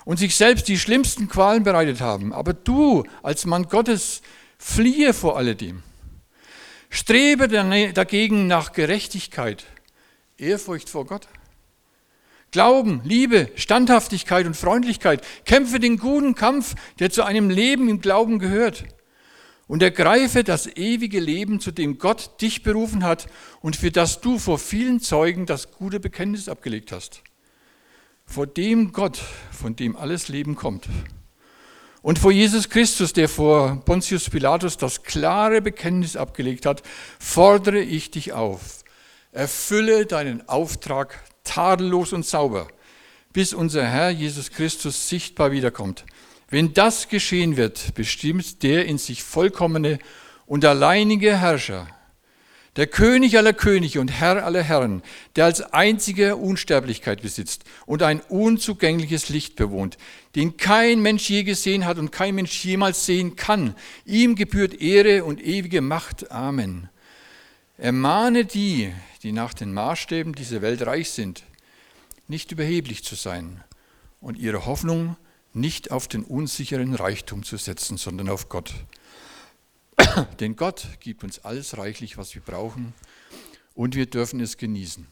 und 0.05 0.19
sich 0.19 0.37
selbst 0.37 0.69
die 0.69 0.79
schlimmsten 0.79 1.29
Qualen 1.29 1.62
bereitet 1.62 2.00
haben. 2.00 2.33
Aber 2.33 2.53
du 2.53 3.05
als 3.23 3.47
Mann 3.47 3.65
Gottes 3.65 4.21
fliehe 4.59 5.15
vor 5.15 5.38
alledem. 5.38 5.83
Strebe 6.91 7.49
dagegen 7.49 8.47
nach 8.47 8.73
Gerechtigkeit, 8.73 9.65
Ehrfurcht 10.37 10.91
vor 10.91 11.07
Gott. 11.07 11.29
Glauben, 12.50 13.03
Liebe, 13.05 13.50
Standhaftigkeit 13.57 14.47
und 14.47 14.57
Freundlichkeit. 14.57 15.25
Kämpfe 15.45 15.81
den 15.81 15.99
guten 15.99 16.35
Kampf, 16.35 16.75
der 16.99 17.11
zu 17.11 17.23
einem 17.23 17.50
Leben 17.50 17.88
im 17.88 18.00
Glauben 18.00 18.38
gehört. 18.38 18.85
Und 19.69 19.83
ergreife 19.83 20.43
das 20.43 20.67
ewige 20.67 21.21
Leben, 21.21 21.61
zu 21.61 21.71
dem 21.71 21.99
Gott 21.99 22.41
dich 22.41 22.65
berufen 22.65 23.05
hat 23.05 23.29
und 23.61 23.77
für 23.77 23.93
das 23.93 24.21
du 24.21 24.39
vor 24.39 24.59
vielen 24.59 24.99
Zeugen 25.01 25.47
das 25.47 25.71
gute 25.71 26.01
Bekenntnis 26.01 26.49
abgelegt 26.49 26.91
hast 26.91 27.23
vor 28.29 28.47
dem 28.47 28.93
Gott, 28.93 29.19
von 29.51 29.75
dem 29.75 29.97
alles 29.97 30.29
Leben 30.29 30.55
kommt. 30.55 30.87
Und 32.03 32.19
vor 32.19 32.31
Jesus 32.31 32.69
Christus, 32.69 33.13
der 33.13 33.29
vor 33.29 33.83
Pontius 33.85 34.31
Pilatus 34.31 34.77
das 34.77 35.03
klare 35.03 35.61
Bekenntnis 35.61 36.15
abgelegt 36.15 36.65
hat, 36.65 36.83
fordere 37.19 37.81
ich 37.81 38.11
dich 38.11 38.33
auf. 38.33 38.85
Erfülle 39.33 40.07
deinen 40.07 40.49
Auftrag 40.49 41.19
tadellos 41.43 42.13
und 42.13 42.25
sauber, 42.25 42.69
bis 43.33 43.53
unser 43.53 43.85
Herr 43.85 44.11
Jesus 44.11 44.51
Christus 44.51 45.09
sichtbar 45.09 45.51
wiederkommt. 45.51 46.05
Wenn 46.50 46.73
das 46.73 47.09
geschehen 47.09 47.57
wird, 47.57 47.95
bestimmt 47.95 48.62
der 48.62 48.87
in 48.87 48.99
sich 48.99 49.23
vollkommene 49.23 49.99
und 50.47 50.64
alleinige 50.64 51.38
Herrscher, 51.38 51.87
der 52.76 52.87
König 52.87 53.37
aller 53.37 53.52
Könige 53.52 54.00
und 54.00 54.09
Herr 54.09 54.45
aller 54.45 54.62
Herren, 54.62 55.02
der 55.37 55.47
als 55.47 55.61
einziger 55.61 56.38
Unsterblichkeit 56.38 57.23
besitzt 57.23 57.64
und 57.87 58.02
ein 58.02 58.21
unzugängliches 58.21 59.31
Licht 59.31 59.57
bewohnt, 59.57 59.99
den 60.37 60.57
kein 60.57 61.00
Mensch 61.00 61.28
je 61.28 61.43
gesehen 61.43 61.85
hat 61.85 61.99
und 61.99 62.12
kein 62.12 62.37
Mensch 62.37 62.64
jemals 62.64 63.05
sehen 63.05 63.35
kann. 63.35 63.75
Ihm 64.05 64.37
gebührt 64.37 64.81
Ehre 64.81 65.25
und 65.25 65.45
ewige 65.45 65.81
Macht. 65.81 66.31
Amen. 66.31 66.88
Ermahne 67.78 68.45
die, 68.45 68.93
die 69.23 69.33
nach 69.33 69.55
den 69.55 69.75
Maßstäben 69.75 70.35
dieser 70.35 70.62
Welt 70.62 70.87
reich 70.87 71.11
sind, 71.11 71.43
nicht 72.28 72.52
überheblich 72.52 73.02
zu 73.05 73.17
sein 73.17 73.62
und 74.21 74.38
ihre 74.38 74.67
Hoffnung 74.67 75.17
nicht 75.52 75.90
auf 75.90 76.09
den 76.09 76.25
unsicheren 76.25 76.95
Reichtum 76.95 77.43
zu 77.43 77.57
setzen, 77.57 77.97
sondern 77.97 78.28
auf 78.28 78.49
Gott. 78.49 78.73
Denn 80.40 80.57
Gott 80.57 80.87
gibt 81.00 81.25
uns 81.25 81.45
alles 81.45 81.76
reichlich, 81.78 82.17
was 82.19 82.35
wir 82.35 82.43
brauchen, 82.43 82.95
und 83.75 83.95
wir 83.95 84.07
dürfen 84.07 84.40
es 84.40 84.57
genießen. 84.57 85.07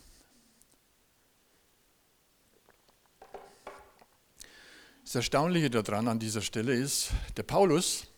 Das 5.05 5.15
Erstaunliche 5.15 5.71
daran 5.71 6.09
an 6.09 6.19
dieser 6.19 6.43
Stelle 6.43 6.75
ist, 6.75 7.11
der 7.37 7.45
Paulus 7.45 8.09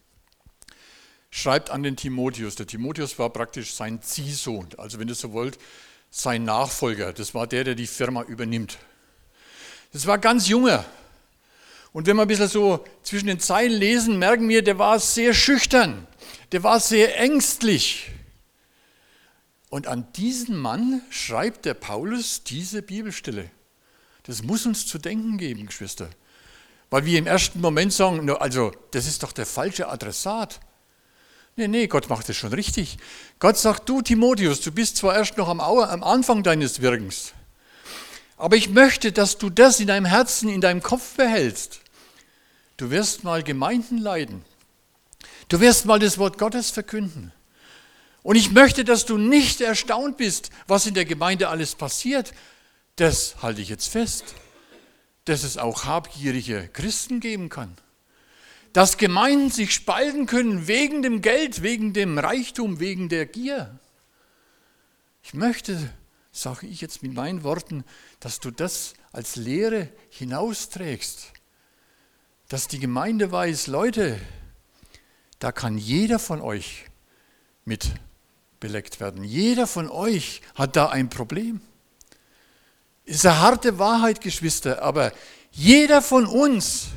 schreibt 1.31 1.69
an 1.69 1.83
den 1.83 1.97
Timotheus. 1.97 2.55
Der 2.55 2.67
Timotheus 2.67 3.19
war 3.19 3.31
praktisch 3.31 3.75
sein 3.75 4.01
Ziehsohn, 4.01 4.69
also 4.79 4.99
wenn 4.99 5.09
ihr 5.09 5.15
so 5.15 5.33
wollt, 5.33 5.59
sein 6.11 6.45
Nachfolger. 6.45 7.13
Das 7.13 7.35
war 7.35 7.47
der, 7.47 7.65
der 7.65 7.75
die 7.75 7.87
Firma 7.87 8.23
übernimmt. 8.23 8.79
Das 9.93 10.07
war 10.07 10.17
ganz 10.17 10.49
junger. 10.49 10.85
Und 11.93 12.07
wenn 12.07 12.17
wir 12.17 12.23
ein 12.23 12.29
bisschen 12.29 12.49
so 12.49 12.85
zwischen 13.03 13.27
den 13.27 13.41
Zeilen 13.41 13.73
lesen, 13.73 14.19
merken 14.19 14.49
wir, 14.49 14.63
der 14.63 14.79
war 14.79 14.99
sehr 15.01 15.35
schüchtern, 15.35 16.07
der 16.53 16.63
war 16.63 16.81
sehr 16.81 17.19
ängstlich. 17.19 18.11
Und 19.71 19.87
an 19.87 20.07
diesen 20.15 20.57
Mann 20.57 21.03
schreibt 21.11 21.65
der 21.65 21.75
Paulus 21.75 22.43
diese 22.45 22.83
Bibelstelle. 22.83 23.51
Das 24.25 24.43
muss 24.43 24.67
uns 24.67 24.87
zu 24.87 24.99
denken 24.99 25.39
geben, 25.39 25.67
Geschwister. 25.67 26.11
Weil 26.91 27.05
wir 27.05 27.19
im 27.19 27.27
ersten 27.27 27.61
Moment 27.61 27.93
sagen, 27.93 28.31
also 28.31 28.73
das 28.93 29.07
ist 29.07 29.23
doch 29.23 29.33
der 29.33 29.47
falsche 29.47 29.89
Adressat. 29.89 30.61
Nee, 31.57 31.69
nee, 31.69 31.87
Gott 31.87 32.09
macht 32.09 32.29
es 32.29 32.37
schon 32.37 32.53
richtig. 32.53 32.99
Gott 33.41 33.59
sagt, 33.59 33.89
du 33.89 34.01
Timotheus, 34.01 34.61
du 34.61 34.71
bist 34.71 34.97
zwar 34.97 35.17
erst 35.17 35.37
noch 35.37 35.49
am, 35.49 35.61
am 35.61 36.05
Anfang 36.05 36.43
deines 36.43 36.81
Wirkens, 36.81 37.35
aber 38.39 38.57
ich 38.57 38.71
möchte, 38.71 39.11
dass 39.13 39.37
du 39.37 39.51
das 39.51 39.81
in 39.81 39.89
deinem 39.89 40.07
Herzen, 40.07 40.49
in 40.49 40.61
deinem 40.61 40.83
Kopf 40.83 41.17
behältst. 41.17 41.81
Du 42.77 42.91
wirst 42.91 43.25
mal 43.25 43.43
Gemeinden 43.43 43.99
leiden. 43.99 44.45
Du 45.49 45.61
wirst 45.61 45.87
mal 45.87 45.99
das 45.99 46.19
Wort 46.19 46.39
Gottes 46.39 46.71
verkünden. 46.71 47.33
Und 48.23 48.37
ich 48.37 48.53
möchte, 48.53 48.85
dass 48.85 49.07
du 49.07 49.19
nicht 49.19 49.61
erstaunt 49.61 50.17
bist, 50.17 50.51
was 50.69 50.87
in 50.87 50.95
der 50.95 51.05
Gemeinde 51.05 51.49
alles 51.49 51.75
passiert. 51.75 52.33
Das 52.97 53.43
halte 53.43 53.61
ich 53.61 53.69
jetzt 53.69 53.89
fest, 53.89 54.35
dass 55.25 55.43
es 55.43 55.59
auch 55.59 55.85
habgierige 55.85 56.69
Christen 56.73 57.21
geben 57.21 57.49
kann. 57.49 57.77
Dass 58.73 58.99
Gemeinden 58.99 59.51
sich 59.51 59.75
spalten 59.75 60.27
können 60.27 60.69
wegen 60.69 61.03
dem 61.03 61.23
Geld, 61.23 61.63
wegen 61.63 61.93
dem 61.93 62.19
Reichtum, 62.19 62.79
wegen 62.79 63.09
der 63.09 63.27
Gier. 63.27 63.79
Ich 65.25 65.35
möchte, 65.35 65.91
sage 66.33 66.67
ich 66.67 66.81
jetzt 66.81 67.03
mit 67.03 67.15
meinen 67.15 67.43
Worten, 67.43 67.85
dass 68.21 68.41
du 68.41 68.51
das 68.51 68.95
als 69.13 69.37
Lehre 69.37 69.89
hinausträgst. 70.11 71.33
Dass 72.49 72.69
die 72.69 72.79
Gemeinde 72.79 73.31
weiß, 73.31 73.67
Leute, 73.67 74.19
da 75.39 75.53
kann 75.53 75.79
jeder 75.79 76.19
von 76.19 76.41
euch 76.41 76.87
mit 77.65 77.93
beleckt 78.61 79.01
werden. 79.01 79.25
Jeder 79.25 79.67
von 79.67 79.89
euch 79.91 80.43
hat 80.55 80.77
da 80.77 80.89
ein 80.89 81.11
Problem. 81.11 81.61
Ist 83.05 83.25
eine 83.25 83.41
harte 83.41 83.79
Wahrheit, 83.79 84.21
Geschwister, 84.21 84.83
aber 84.83 85.13
jeder 85.51 86.03
von 86.03 86.27
uns 86.27 86.89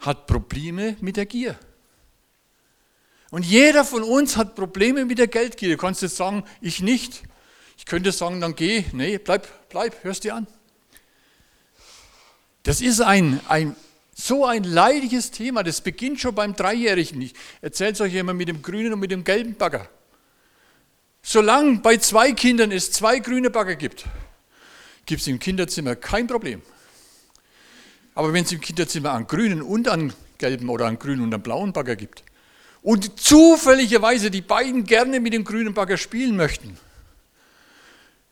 hat 0.00 0.26
Probleme 0.26 0.96
mit 1.00 1.16
der 1.16 1.26
Gier. 1.26 1.58
Und 3.30 3.44
jeder 3.44 3.84
von 3.84 4.02
uns 4.02 4.36
hat 4.36 4.54
Probleme 4.54 5.04
mit 5.04 5.18
der 5.18 5.28
Geldgier. 5.28 5.70
Du 5.70 5.76
kannst 5.76 6.02
jetzt 6.02 6.16
sagen, 6.16 6.44
ich 6.60 6.80
nicht. 6.80 7.22
Ich 7.78 7.86
könnte 7.86 8.12
sagen, 8.12 8.40
dann 8.40 8.54
geh. 8.54 8.84
Nee, 8.92 9.16
bleib, 9.18 9.48
bleib, 9.70 10.04
hörst 10.04 10.24
dir 10.24 10.34
an. 10.34 10.46
Das 12.64 12.82
ist 12.82 13.00
ein, 13.00 13.40
ein, 13.48 13.76
so 14.14 14.44
ein 14.44 14.64
leidiges 14.64 15.30
Thema. 15.30 15.62
Das 15.62 15.80
beginnt 15.80 16.20
schon 16.20 16.34
beim 16.34 16.54
Dreijährigen. 16.54 17.22
Ich 17.22 17.34
erzähle 17.62 17.92
es 17.92 18.00
euch 18.00 18.14
immer 18.14 18.34
mit 18.34 18.48
dem 18.48 18.60
grünen 18.60 18.92
und 18.92 19.00
mit 19.00 19.12
dem 19.12 19.24
gelben 19.24 19.54
Bagger. 19.54 19.88
Solange 21.22 21.78
bei 21.78 21.96
zwei 21.98 22.32
Kindern 22.32 22.72
es 22.72 22.90
zwei 22.90 23.20
grüne 23.20 23.48
Bagger 23.48 23.76
gibt, 23.76 24.04
gibt 25.06 25.20
es 25.20 25.26
im 25.28 25.38
Kinderzimmer 25.38 25.94
kein 25.96 26.26
Problem. 26.26 26.60
Aber 28.14 28.32
wenn 28.32 28.44
es 28.44 28.52
im 28.52 28.60
Kinderzimmer 28.60 29.12
einen 29.12 29.26
grünen 29.28 29.62
und 29.62 29.88
einen 29.88 30.12
gelben 30.38 30.68
oder 30.68 30.86
einen 30.86 30.98
grünen 30.98 31.22
und 31.22 31.32
einen 31.32 31.42
blauen 31.42 31.72
Bagger 31.72 31.96
gibt 31.96 32.24
und 32.82 33.20
zufälligerweise 33.20 34.30
die 34.30 34.42
beiden 34.42 34.84
gerne 34.84 35.20
mit 35.20 35.32
dem 35.32 35.44
grünen 35.44 35.74
Bagger 35.74 35.96
spielen 35.96 36.36
möchten, 36.36 36.76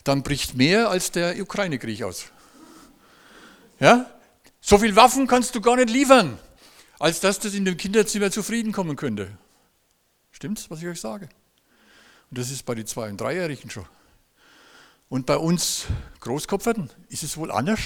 dann 0.06 0.22
bricht 0.22 0.54
mehr 0.54 0.88
als 0.88 1.10
der 1.10 1.40
Ukraine-Krieg 1.40 2.02
aus. 2.04 2.26
Ja? 3.80 4.10
So 4.60 4.78
viel 4.78 4.94
Waffen 4.94 5.26
kannst 5.26 5.54
du 5.54 5.60
gar 5.60 5.76
nicht 5.76 5.90
liefern, 5.90 6.38
als 6.98 7.20
dass 7.20 7.40
das 7.40 7.54
in 7.54 7.64
dem 7.64 7.76
Kinderzimmer 7.76 8.30
zufrieden 8.30 8.72
kommen 8.72 8.96
könnte. 8.96 9.36
Stimmt's, 10.30 10.70
was 10.70 10.80
ich 10.80 10.86
euch 10.86 11.00
sage? 11.00 11.28
Und 12.30 12.38
das 12.38 12.50
ist 12.50 12.64
bei 12.64 12.75
den 12.75 12.86
Zwei- 12.86 13.08
und 13.08 13.20
Dreijährigen 13.20 13.70
schon. 13.70 13.86
Und 15.08 15.26
bei 15.26 15.36
uns 15.36 15.86
Großkopferten 16.20 16.90
ist 17.08 17.22
es 17.22 17.36
wohl 17.36 17.50
anders. 17.50 17.80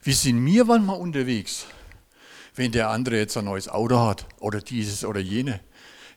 Wir 0.00 0.14
sind 0.14 0.38
mir 0.38 0.64
manchmal 0.64 0.98
unterwegs, 0.98 1.66
wenn 2.54 2.72
der 2.72 2.90
andere 2.90 3.18
jetzt 3.18 3.36
ein 3.36 3.44
neues 3.44 3.68
Auto 3.68 4.00
hat 4.00 4.26
oder 4.40 4.60
dieses 4.60 5.04
oder 5.04 5.20
jene 5.20 5.60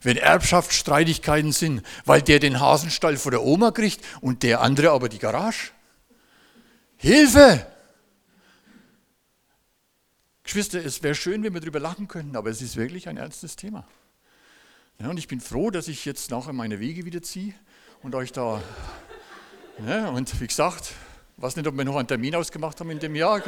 wenn 0.01 0.17
Erbschaftsstreitigkeiten 0.17 1.51
sind, 1.51 1.81
weil 2.05 2.21
der 2.21 2.39
den 2.39 2.59
Hasenstall 2.59 3.17
von 3.17 3.31
der 3.31 3.43
Oma 3.43 3.71
kriegt 3.71 4.03
und 4.21 4.43
der 4.43 4.61
andere 4.61 4.91
aber 4.91 5.09
die 5.09 5.19
Garage. 5.19 5.71
Hilfe! 6.97 7.65
Geschwister, 10.43 10.85
es 10.85 11.01
wäre 11.01 11.15
schön, 11.15 11.43
wenn 11.43 11.53
wir 11.53 11.61
darüber 11.61 11.79
lachen 11.79 12.07
könnten, 12.07 12.35
aber 12.35 12.51
es 12.51 12.61
ist 12.61 12.75
wirklich 12.75 13.09
ein 13.09 13.17
ernstes 13.17 13.55
Thema. 13.55 13.85
Ja, 14.99 15.09
und 15.09 15.17
ich 15.17 15.27
bin 15.27 15.41
froh, 15.41 15.71
dass 15.71 15.87
ich 15.87 16.05
jetzt 16.05 16.31
nachher 16.31 16.53
meine 16.53 16.79
Wege 16.79 17.03
wieder 17.05 17.21
ziehe 17.21 17.53
und 18.03 18.15
euch 18.15 18.31
da. 18.31 18.61
Ja, 19.85 20.09
und 20.09 20.39
wie 20.39 20.47
gesagt, 20.47 20.93
weiß 21.37 21.55
nicht, 21.55 21.67
ob 21.67 21.75
wir 21.75 21.83
noch 21.83 21.97
einen 21.97 22.07
Termin 22.07 22.35
ausgemacht 22.35 22.79
haben 22.79 22.91
in 22.91 22.99
dem 22.99 23.15
Jahr. 23.15 23.41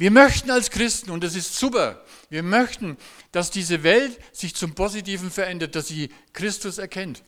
Wir 0.00 0.10
möchten 0.10 0.50
als 0.50 0.70
Christen, 0.70 1.10
und 1.10 1.22
das 1.22 1.34
ist 1.34 1.58
super, 1.58 2.02
wir 2.30 2.42
möchten, 2.42 2.96
dass 3.32 3.50
diese 3.50 3.82
Welt 3.82 4.18
sich 4.32 4.54
zum 4.54 4.74
Positiven 4.74 5.30
verändert, 5.30 5.74
dass 5.74 5.88
sie 5.88 6.08
Christus 6.32 6.78
erkennt. 6.78 7.22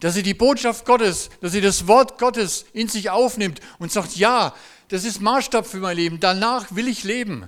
Dass 0.00 0.14
sie 0.14 0.22
die 0.22 0.32
Botschaft 0.32 0.86
Gottes, 0.86 1.28
dass 1.42 1.52
sie 1.52 1.60
das 1.60 1.86
Wort 1.86 2.18
Gottes 2.18 2.64
in 2.72 2.88
sich 2.88 3.10
aufnimmt 3.10 3.60
und 3.78 3.92
sagt, 3.92 4.16
ja, 4.16 4.54
das 4.88 5.04
ist 5.04 5.20
Maßstab 5.20 5.66
für 5.66 5.80
mein 5.80 5.98
Leben, 5.98 6.18
danach 6.18 6.74
will 6.74 6.88
ich 6.88 7.04
leben. 7.04 7.46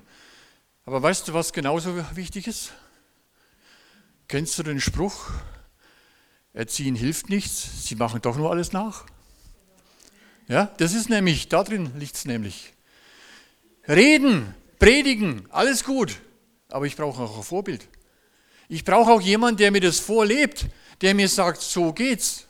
Aber 0.84 1.02
weißt 1.02 1.28
du, 1.28 1.32
was 1.32 1.54
genauso 1.54 1.96
wichtig 2.14 2.46
ist? 2.46 2.70
Kennst 4.28 4.58
du 4.58 4.62
den 4.62 4.82
Spruch, 4.82 5.30
Erziehen 6.52 6.96
hilft 6.96 7.30
nichts, 7.30 7.86
sie 7.88 7.94
machen 7.94 8.20
doch 8.20 8.36
nur 8.36 8.50
alles 8.50 8.72
nach? 8.72 9.06
Ja, 10.48 10.66
das 10.76 10.92
ist 10.92 11.08
nämlich, 11.08 11.48
da 11.48 11.64
drin 11.64 11.92
liegt 11.98 12.16
es 12.16 12.26
nämlich. 12.26 12.73
Reden, 13.88 14.54
predigen, 14.78 15.46
alles 15.50 15.84
gut. 15.84 16.20
Aber 16.68 16.86
ich 16.86 16.96
brauche 16.96 17.22
auch 17.22 17.36
ein 17.36 17.42
Vorbild. 17.42 17.86
Ich 18.68 18.84
brauche 18.84 19.12
auch 19.12 19.20
jemanden, 19.20 19.58
der 19.58 19.70
mir 19.70 19.80
das 19.80 20.00
vorlebt, 20.00 20.66
der 21.00 21.14
mir 21.14 21.28
sagt, 21.28 21.60
so 21.60 21.92
geht's. 21.92 22.46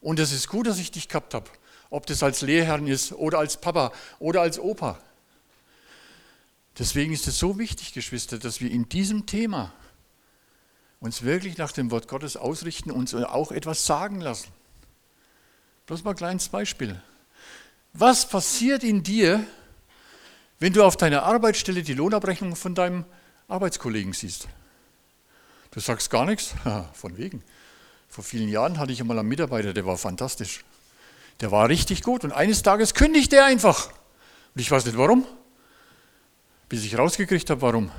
Und 0.00 0.18
es 0.18 0.32
ist 0.32 0.48
gut, 0.48 0.66
dass 0.66 0.78
ich 0.78 0.90
dich 0.90 1.08
gehabt 1.08 1.34
habe. 1.34 1.50
Ob 1.90 2.06
das 2.06 2.22
als 2.22 2.42
Lehrherrn 2.42 2.86
ist 2.86 3.12
oder 3.12 3.38
als 3.38 3.60
Papa 3.60 3.92
oder 4.18 4.42
als 4.42 4.58
Opa. 4.58 5.00
Deswegen 6.78 7.12
ist 7.12 7.26
es 7.28 7.38
so 7.38 7.58
wichtig, 7.58 7.92
Geschwister, 7.92 8.38
dass 8.38 8.60
wir 8.60 8.70
in 8.70 8.88
diesem 8.88 9.26
Thema 9.26 9.72
uns 11.00 11.22
wirklich 11.22 11.56
nach 11.56 11.72
dem 11.72 11.90
Wort 11.90 12.08
Gottes 12.08 12.36
ausrichten 12.36 12.90
und 12.90 13.12
uns 13.12 13.14
auch 13.14 13.52
etwas 13.52 13.86
sagen 13.86 14.20
lassen. 14.20 14.48
Bloß 15.86 16.02
mal 16.02 16.10
ein 16.10 16.16
kleines 16.16 16.48
Beispiel. 16.48 17.00
Was 17.92 18.28
passiert 18.28 18.82
in 18.82 19.02
dir, 19.02 19.46
wenn 20.58 20.72
du 20.72 20.84
auf 20.84 20.96
deiner 20.96 21.22
Arbeitsstelle 21.24 21.82
die 21.82 21.94
Lohnabrechnung 21.94 22.56
von 22.56 22.74
deinem 22.74 23.04
Arbeitskollegen 23.48 24.12
siehst. 24.12 24.48
Du 25.70 25.80
sagst 25.80 26.10
gar 26.10 26.24
nichts? 26.24 26.54
von 26.94 27.16
wegen. 27.18 27.42
Vor 28.08 28.22
vielen 28.22 28.48
Jahren 28.48 28.78
hatte 28.78 28.92
ich 28.92 29.00
einmal 29.00 29.18
einen 29.18 29.28
Mitarbeiter, 29.28 29.74
der 29.74 29.84
war 29.86 29.98
fantastisch. 29.98 30.64
Der 31.40 31.50
war 31.50 31.68
richtig 31.68 32.02
gut 32.02 32.24
und 32.24 32.32
eines 32.32 32.62
Tages 32.62 32.94
kündigt 32.94 33.32
er 33.32 33.44
einfach. 33.44 33.88
Und 34.54 34.60
ich 34.60 34.70
weiß 34.70 34.84
nicht 34.84 34.96
warum, 34.96 35.26
bis 36.68 36.84
ich 36.84 36.96
rausgekriegt 36.96 37.50
habe, 37.50 37.60
warum. 37.62 37.90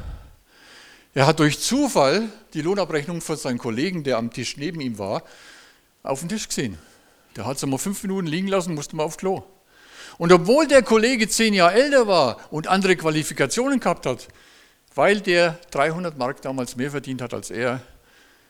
Er 1.13 1.27
hat 1.27 1.39
durch 1.39 1.59
Zufall 1.59 2.29
die 2.53 2.61
Lohnabrechnung 2.61 3.21
von 3.21 3.37
seinem 3.37 3.57
Kollegen, 3.57 4.03
der 4.03 4.17
am 4.17 4.31
Tisch 4.31 4.57
neben 4.57 4.79
ihm 4.79 4.97
war, 4.97 5.23
auf 6.03 6.19
dem 6.19 6.29
Tisch 6.29 6.47
gesehen. 6.47 6.77
Der 7.35 7.45
hat 7.45 7.57
es 7.57 7.65
mal 7.65 7.77
fünf 7.77 8.01
Minuten 8.03 8.27
liegen 8.27 8.47
lassen, 8.47 8.73
musste 8.73 8.95
mal 8.95 9.03
aufs 9.03 9.17
Klo. 9.17 9.43
Und 10.17 10.31
obwohl 10.31 10.67
der 10.67 10.83
Kollege 10.83 11.27
zehn 11.27 11.53
Jahre 11.53 11.73
älter 11.73 12.07
war 12.07 12.39
und 12.51 12.67
andere 12.67 12.95
Qualifikationen 12.95 13.79
gehabt 13.79 14.05
hat, 14.05 14.27
weil 14.93 15.19
der 15.19 15.59
300 15.71 16.17
Mark 16.17 16.41
damals 16.41 16.75
mehr 16.75 16.91
verdient 16.91 17.21
hat 17.21 17.33
als 17.33 17.51
er, 17.51 17.81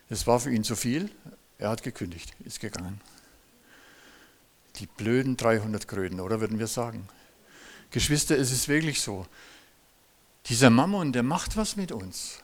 es 0.08 0.26
war 0.26 0.38
für 0.38 0.50
ihn 0.50 0.62
zu 0.62 0.76
viel, 0.76 1.10
er 1.58 1.70
hat 1.70 1.82
gekündigt, 1.82 2.32
ist 2.44 2.60
gegangen. 2.60 3.00
Die 4.76 4.86
blöden 4.86 5.36
300 5.36 5.88
Kröten, 5.88 6.20
oder 6.20 6.40
würden 6.40 6.58
wir 6.58 6.66
sagen? 6.68 7.08
Geschwister, 7.90 8.36
es 8.38 8.52
ist 8.52 8.68
wirklich 8.68 9.00
so. 9.00 9.26
Dieser 10.46 10.70
Mammon, 10.70 11.12
der 11.12 11.22
macht 11.22 11.56
was 11.56 11.76
mit 11.76 11.90
uns. 11.90 12.38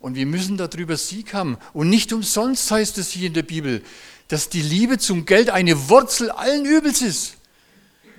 Und 0.00 0.16
wir 0.16 0.26
müssen 0.26 0.56
darüber 0.56 0.96
Sieg 0.96 1.34
haben. 1.34 1.56
Und 1.72 1.88
nicht 1.88 2.12
umsonst 2.12 2.70
heißt 2.70 2.98
es 2.98 3.10
hier 3.10 3.28
in 3.28 3.34
der 3.34 3.42
Bibel, 3.42 3.82
dass 4.28 4.48
die 4.48 4.62
Liebe 4.62 4.98
zum 4.98 5.24
Geld 5.24 5.50
eine 5.50 5.88
Wurzel 5.88 6.30
allen 6.30 6.64
Übels 6.64 7.00
ist. 7.00 7.36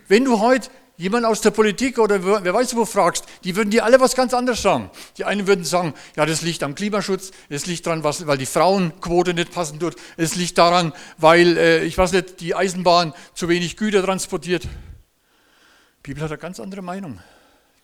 Wenn 0.07 0.25
du 0.25 0.39
heute 0.39 0.69
jemand 0.97 1.25
aus 1.25 1.41
der 1.41 1.51
Politik 1.51 1.99
oder 1.99 2.23
wer 2.23 2.53
weiß 2.53 2.75
wo 2.75 2.85
fragst, 2.85 3.25
die 3.43 3.55
würden 3.55 3.69
dir 3.69 3.83
alle 3.83 3.99
was 3.99 4.15
ganz 4.15 4.33
anderes 4.33 4.61
sagen. 4.61 4.89
Die 5.17 5.25
einen 5.25 5.47
würden 5.47 5.65
sagen, 5.65 5.93
ja, 6.15 6.25
das 6.25 6.41
liegt 6.41 6.63
am 6.63 6.75
Klimaschutz, 6.75 7.31
es 7.49 7.65
liegt 7.65 7.85
daran, 7.85 8.03
weil 8.03 8.37
die 8.37 8.45
Frauenquote 8.45 9.33
nicht 9.33 9.51
passen 9.51 9.79
tut, 9.79 9.95
es 10.17 10.35
liegt 10.35 10.57
daran, 10.57 10.93
weil, 11.17 11.57
äh, 11.57 11.83
ich 11.83 11.97
weiß 11.97 12.13
nicht, 12.13 12.39
die 12.39 12.55
Eisenbahn 12.55 13.13
zu 13.33 13.49
wenig 13.49 13.77
Güter 13.77 14.03
transportiert. 14.03 14.63
Die 14.63 16.11
Bibel 16.11 16.23
hat 16.23 16.31
eine 16.31 16.37
ganz 16.37 16.59
andere 16.59 16.81
Meinung. 16.81 17.19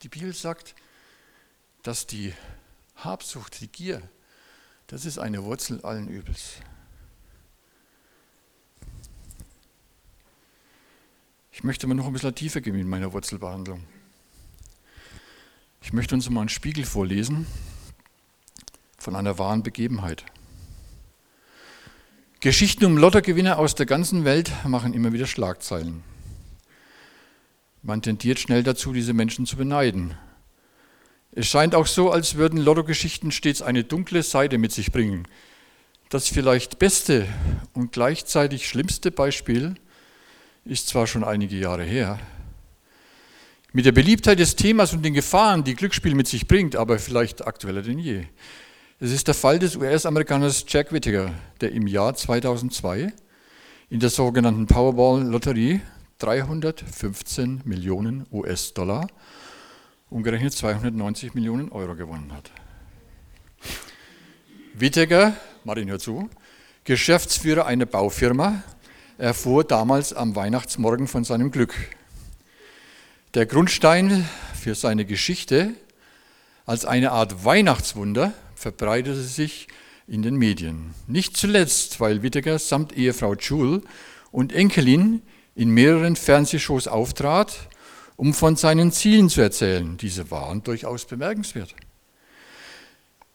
Die 0.04 0.10
Bibel 0.10 0.34
sagt, 0.34 0.75
dass 1.84 2.08
die 2.08 2.34
Habsucht, 2.96 3.60
die 3.62 3.68
Gier, 3.68 4.01
das 4.88 5.06
ist 5.06 5.18
eine 5.18 5.44
Wurzel 5.44 5.82
allen 5.82 6.08
Übels. 6.08 6.58
Ich 11.51 11.63
möchte 11.63 11.86
mal 11.86 11.96
noch 11.96 12.08
ein 12.08 12.13
bisschen 12.13 12.34
tiefer 12.34 12.62
gehen 12.62 12.79
in 12.79 12.88
meiner 12.88 13.12
Wurzelbehandlung. 13.12 13.84
Ich 15.81 15.91
möchte 15.91 16.15
uns 16.15 16.29
mal 16.29 16.41
einen 16.41 16.50
Spiegel 16.50 16.86
vorlesen 16.86 17.46
von 18.98 19.15
einer 19.15 19.38
wahren 19.38 19.62
Begebenheit. 19.62 20.24
Geschichten 22.39 22.86
um 22.86 22.98
Lottergewinner 22.98 23.60
aus 23.60 23.75
der 23.75 23.86
ganzen 23.86 24.24
Welt 24.24 24.51
machen 24.65 24.93
immer 24.93 25.12
wieder 25.12 25.27
Schlagzeilen. 25.27 26.03
Man 27.84 28.01
tendiert 28.01 28.39
schnell 28.39 28.63
dazu, 28.63 28.93
diese 28.93 29.13
Menschen 29.13 29.46
zu 29.46 29.58
beneiden. 29.58 30.15
Es 31.34 31.48
scheint 31.48 31.75
auch 31.75 31.88
so, 31.88 32.12
als 32.12 32.36
würden 32.36 32.60
Lottogeschichten 32.60 33.31
stets 33.31 33.62
eine 33.62 33.84
dunkle 33.84 34.24
Seite 34.24 34.58
mit 34.58 34.72
sich 34.72 34.91
bringen. 34.91 35.27
Das 36.10 36.27
vielleicht 36.27 36.79
beste 36.79 37.27
und 37.74 37.91
gleichzeitig 37.91 38.67
schlimmste 38.67 39.12
Beispiel 39.12 39.75
ist 40.65 40.88
zwar 40.88 41.08
schon 41.08 41.24
einige 41.24 41.58
Jahre 41.58 41.84
her, 41.84 42.20
mit 43.74 43.86
der 43.86 43.94
Beliebtheit 43.94 44.39
des 44.39 44.56
Themas 44.56 44.94
und 44.94 45.03
den 45.03 45.13
Gefahren, 45.13 45.63
die 45.63 45.75
Glücksspiel 45.75 46.13
mit 46.13 46.27
sich 46.27 46.48
bringt, 46.48 46.75
aber 46.75 47.00
vielleicht 47.00 47.48
aktueller 47.48 47.82
denn 47.82 48.00
je. 48.00 48.25
Es 49.00 49.12
ist 49.12 49.27
der 49.27 49.34
Fall 49.34 49.60
des 49.60 49.77
US-Amerikaners 49.77 50.65
Jack 50.68 50.91
Whittaker, 50.91 51.34
der 51.62 51.72
im 51.72 51.88
Jahr 51.88 52.13
2002 52.13 53.13
in 53.89 54.00
der 54.00 54.10
sogenannten 54.10 54.68
Powerball-Lotterie 54.68 55.82
315 56.20 57.62
Millionen 57.65 58.27
US-Dollar, 58.32 59.08
umgerechnet 60.10 60.53
290 60.53 61.34
Millionen 61.34 61.72
Euro 61.72 61.96
gewonnen 61.96 62.32
hat. 62.34 62.51
Whittaker, 64.74 65.33
Martin 65.64 65.90
hör 65.90 66.00
zu, 66.00 66.29
Geschäftsführer 66.83 67.66
einer 67.66 67.86
Baufirma, 67.86 68.64
erfuhr 69.22 69.64
damals 69.64 70.14
am 70.14 70.36
Weihnachtsmorgen 70.36 71.07
von 71.07 71.24
seinem 71.24 71.51
Glück. 71.51 71.75
Der 73.36 73.46
Grundstein 73.46 74.27
für 74.60 74.74
seine 74.74 75.05
Geschichte 75.05 75.75
als 76.66 76.86
eine 76.86 77.12
Art 77.12 77.46
Weihnachtswunder 77.46 78.34
verbreitete 78.55 79.22
sich 79.22 79.68
in 80.07 80.24
den 80.24 80.36
Medien. 80.36 80.96
Nicht 81.07 81.38
zuletzt, 81.38 82.00
weil 82.00 82.24
Whittaker 82.24 82.57
samt 82.57 82.98
Ehefrau 82.98 83.36
Jewel 83.36 83.84
und 84.31 84.53
Enkelin 84.53 85.22
in 85.53 85.70
mehreren 85.70 86.16
Fernsehshows 86.16 86.88
auftrat, 86.88 87.70
um 88.16 88.34
von 88.34 88.55
seinen 88.55 88.92
Zielen 88.92 89.29
zu 89.29 89.42
erzählen. 89.42 89.98
Diese 89.98 90.31
waren 90.31 90.64
durchaus 90.64 91.05
bemerkenswert. 91.05 91.75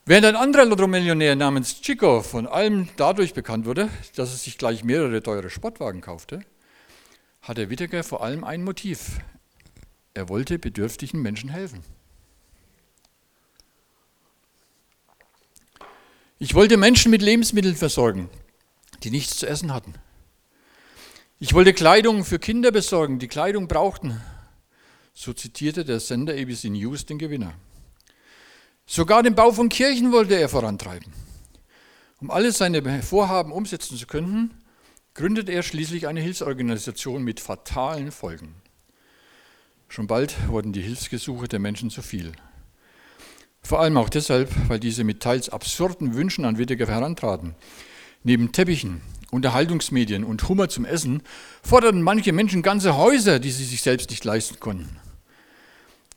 Während 0.08 0.24
ein 0.24 0.36
anderer 0.36 0.66
Lotto-Millionär 0.66 1.34
namens 1.34 1.80
Chico 1.80 2.22
von 2.22 2.46
allem 2.46 2.88
dadurch 2.96 3.34
bekannt 3.34 3.66
wurde, 3.66 3.88
dass 4.14 4.30
er 4.30 4.36
sich 4.36 4.56
gleich 4.56 4.84
mehrere 4.84 5.20
teure 5.20 5.50
Sportwagen 5.50 6.00
kaufte, 6.00 6.42
hatte 7.42 7.70
Whittaker 7.70 8.04
vor 8.04 8.22
allem 8.22 8.44
ein 8.44 8.62
Motiv. 8.62 9.18
Er 10.14 10.28
wollte 10.28 10.60
bedürftigen 10.60 11.22
Menschen 11.22 11.50
helfen. 11.50 11.82
Ich 16.38 16.54
wollte 16.54 16.76
Menschen 16.76 17.10
mit 17.10 17.20
Lebensmitteln 17.20 17.74
versorgen, 17.74 18.30
die 19.02 19.10
nichts 19.10 19.38
zu 19.38 19.48
essen 19.48 19.74
hatten. 19.74 19.94
Ich 21.40 21.52
wollte 21.52 21.74
Kleidung 21.74 22.24
für 22.24 22.38
Kinder 22.38 22.70
besorgen, 22.70 23.18
die 23.18 23.26
Kleidung 23.26 23.66
brauchten. 23.66 24.20
So 25.14 25.32
zitierte 25.32 25.84
der 25.84 25.98
Sender 25.98 26.34
ABC 26.34 26.70
News 26.70 27.06
den 27.06 27.18
Gewinner. 27.18 27.54
Sogar 28.86 29.22
den 29.24 29.34
Bau 29.34 29.50
von 29.50 29.68
Kirchen 29.68 30.12
wollte 30.12 30.36
er 30.36 30.48
vorantreiben. 30.48 31.12
Um 32.20 32.30
alle 32.30 32.52
seine 32.52 33.02
Vorhaben 33.02 33.52
umsetzen 33.52 33.96
zu 33.96 34.06
können, 34.06 34.54
gründete 35.14 35.50
er 35.50 35.62
schließlich 35.62 36.06
eine 36.06 36.20
Hilfsorganisation 36.20 37.22
mit 37.22 37.40
fatalen 37.40 38.12
Folgen. 38.12 38.54
Schon 39.88 40.06
bald 40.06 40.34
wurden 40.48 40.72
die 40.72 40.82
Hilfsgesuche 40.82 41.48
der 41.48 41.58
Menschen 41.58 41.90
zu 41.90 42.00
viel. 42.00 42.32
Vor 43.60 43.80
allem 43.80 43.96
auch 43.96 44.08
deshalb, 44.08 44.50
weil 44.68 44.78
diese 44.78 45.02
mit 45.02 45.20
teils 45.20 45.48
absurden 45.48 46.14
Wünschen 46.14 46.44
an 46.44 46.56
Whittaker 46.56 46.86
herantraten. 46.86 47.56
Neben 48.22 48.52
Teppichen, 48.52 49.00
Unterhaltungsmedien 49.32 50.22
und 50.22 50.48
Hummer 50.48 50.68
zum 50.68 50.84
Essen 50.84 51.22
forderten 51.62 52.02
manche 52.02 52.32
Menschen 52.32 52.62
ganze 52.62 52.96
Häuser, 52.96 53.40
die 53.40 53.50
sie 53.50 53.64
sich 53.64 53.82
selbst 53.82 54.10
nicht 54.10 54.24
leisten 54.24 54.60
konnten. 54.60 55.00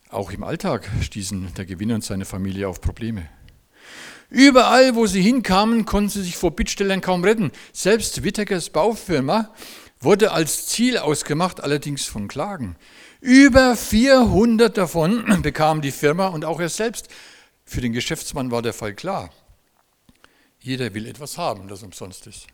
Auch 0.10 0.32
im 0.32 0.44
Alltag 0.44 0.90
stießen 1.02 1.54
der 1.54 1.66
Gewinner 1.66 1.96
und 1.96 2.04
seine 2.04 2.26
Familie 2.26 2.68
auf 2.68 2.82
Probleme. 2.82 3.30
Überall, 4.32 4.96
wo 4.96 5.06
sie 5.06 5.22
hinkamen, 5.22 5.86
konnten 5.86 6.10
sie 6.10 6.24
sich 6.24 6.36
vor 6.36 6.56
Bittstellern 6.56 7.02
kaum 7.02 7.24
retten. 7.24 7.52
Selbst 7.74 8.24
Wittekers 8.24 8.72
Baufirma 8.72 9.54
wurde 10.00 10.32
als 10.32 10.66
Ziel 10.66 10.98
ausgemacht, 10.98 11.62
allerdings 11.62 12.06
von 12.06 12.28
Klagen. 12.28 12.76
Über 13.22 13.76
400 13.76 14.76
davon 14.76 15.42
bekam 15.44 15.82
die 15.82 15.92
Firma 15.92 16.28
und 16.28 16.44
auch 16.44 16.60
er 16.60 16.70
selbst. 16.70 17.10
Für 17.64 17.82
den 17.82 17.94
Geschäftsmann 17.94 18.50
war 18.50 18.64
der 18.64 18.74
Fall 18.74 18.96
klar. 18.96 19.30
Jeder 20.60 20.92
will 20.96 21.06
etwas 21.06 21.38
haben, 21.38 21.68
das 21.68 21.84
umsonst 21.84 22.26
ist. 22.26 22.48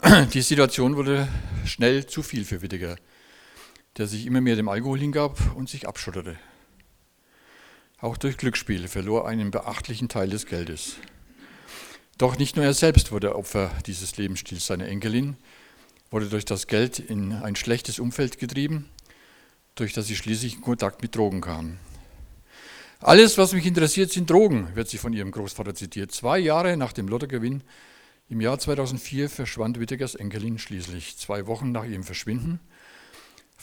Die 0.32 0.42
Situation 0.42 0.96
wurde 0.96 1.26
schnell 1.64 2.06
zu 2.06 2.22
viel 2.22 2.44
für 2.44 2.62
Wittiger 2.62 2.96
der 3.98 4.06
sich 4.06 4.26
immer 4.26 4.40
mehr 4.40 4.56
dem 4.56 4.68
Alkohol 4.68 4.98
hingab 4.98 5.38
und 5.54 5.68
sich 5.68 5.88
abschottete. 5.88 6.38
Auch 7.98 8.16
durch 8.16 8.36
Glücksspiele 8.36 8.88
verlor 8.88 9.22
er 9.22 9.28
einen 9.28 9.50
beachtlichen 9.50 10.08
Teil 10.08 10.28
des 10.28 10.46
Geldes. 10.46 10.96
Doch 12.18 12.38
nicht 12.38 12.56
nur 12.56 12.64
er 12.64 12.74
selbst 12.74 13.10
wurde 13.10 13.36
Opfer 13.36 13.70
dieses 13.86 14.16
Lebensstils. 14.16 14.66
Seine 14.66 14.86
Enkelin 14.86 15.36
wurde 16.10 16.28
durch 16.28 16.44
das 16.44 16.66
Geld 16.66 16.98
in 16.98 17.32
ein 17.32 17.56
schlechtes 17.56 17.98
Umfeld 17.98 18.38
getrieben, 18.38 18.88
durch 19.74 19.92
das 19.92 20.06
sie 20.06 20.16
schließlich 20.16 20.56
in 20.56 20.60
Kontakt 20.60 21.02
mit 21.02 21.14
Drogen 21.14 21.40
kam. 21.40 21.78
Alles, 23.00 23.36
was 23.36 23.52
mich 23.52 23.66
interessiert, 23.66 24.10
sind 24.10 24.30
Drogen, 24.30 24.74
wird 24.74 24.88
sie 24.88 24.98
von 24.98 25.12
ihrem 25.12 25.30
Großvater 25.30 25.74
zitiert. 25.74 26.12
Zwei 26.12 26.38
Jahre 26.38 26.76
nach 26.76 26.92
dem 26.92 27.08
Lottogewinn 27.08 27.62
im 28.28 28.40
Jahr 28.40 28.58
2004 28.58 29.28
verschwand 29.28 29.78
Wittegers 29.78 30.14
Enkelin 30.14 30.58
schließlich. 30.58 31.16
Zwei 31.18 31.46
Wochen 31.46 31.72
nach 31.72 31.84
ihrem 31.84 32.04
Verschwinden 32.04 32.60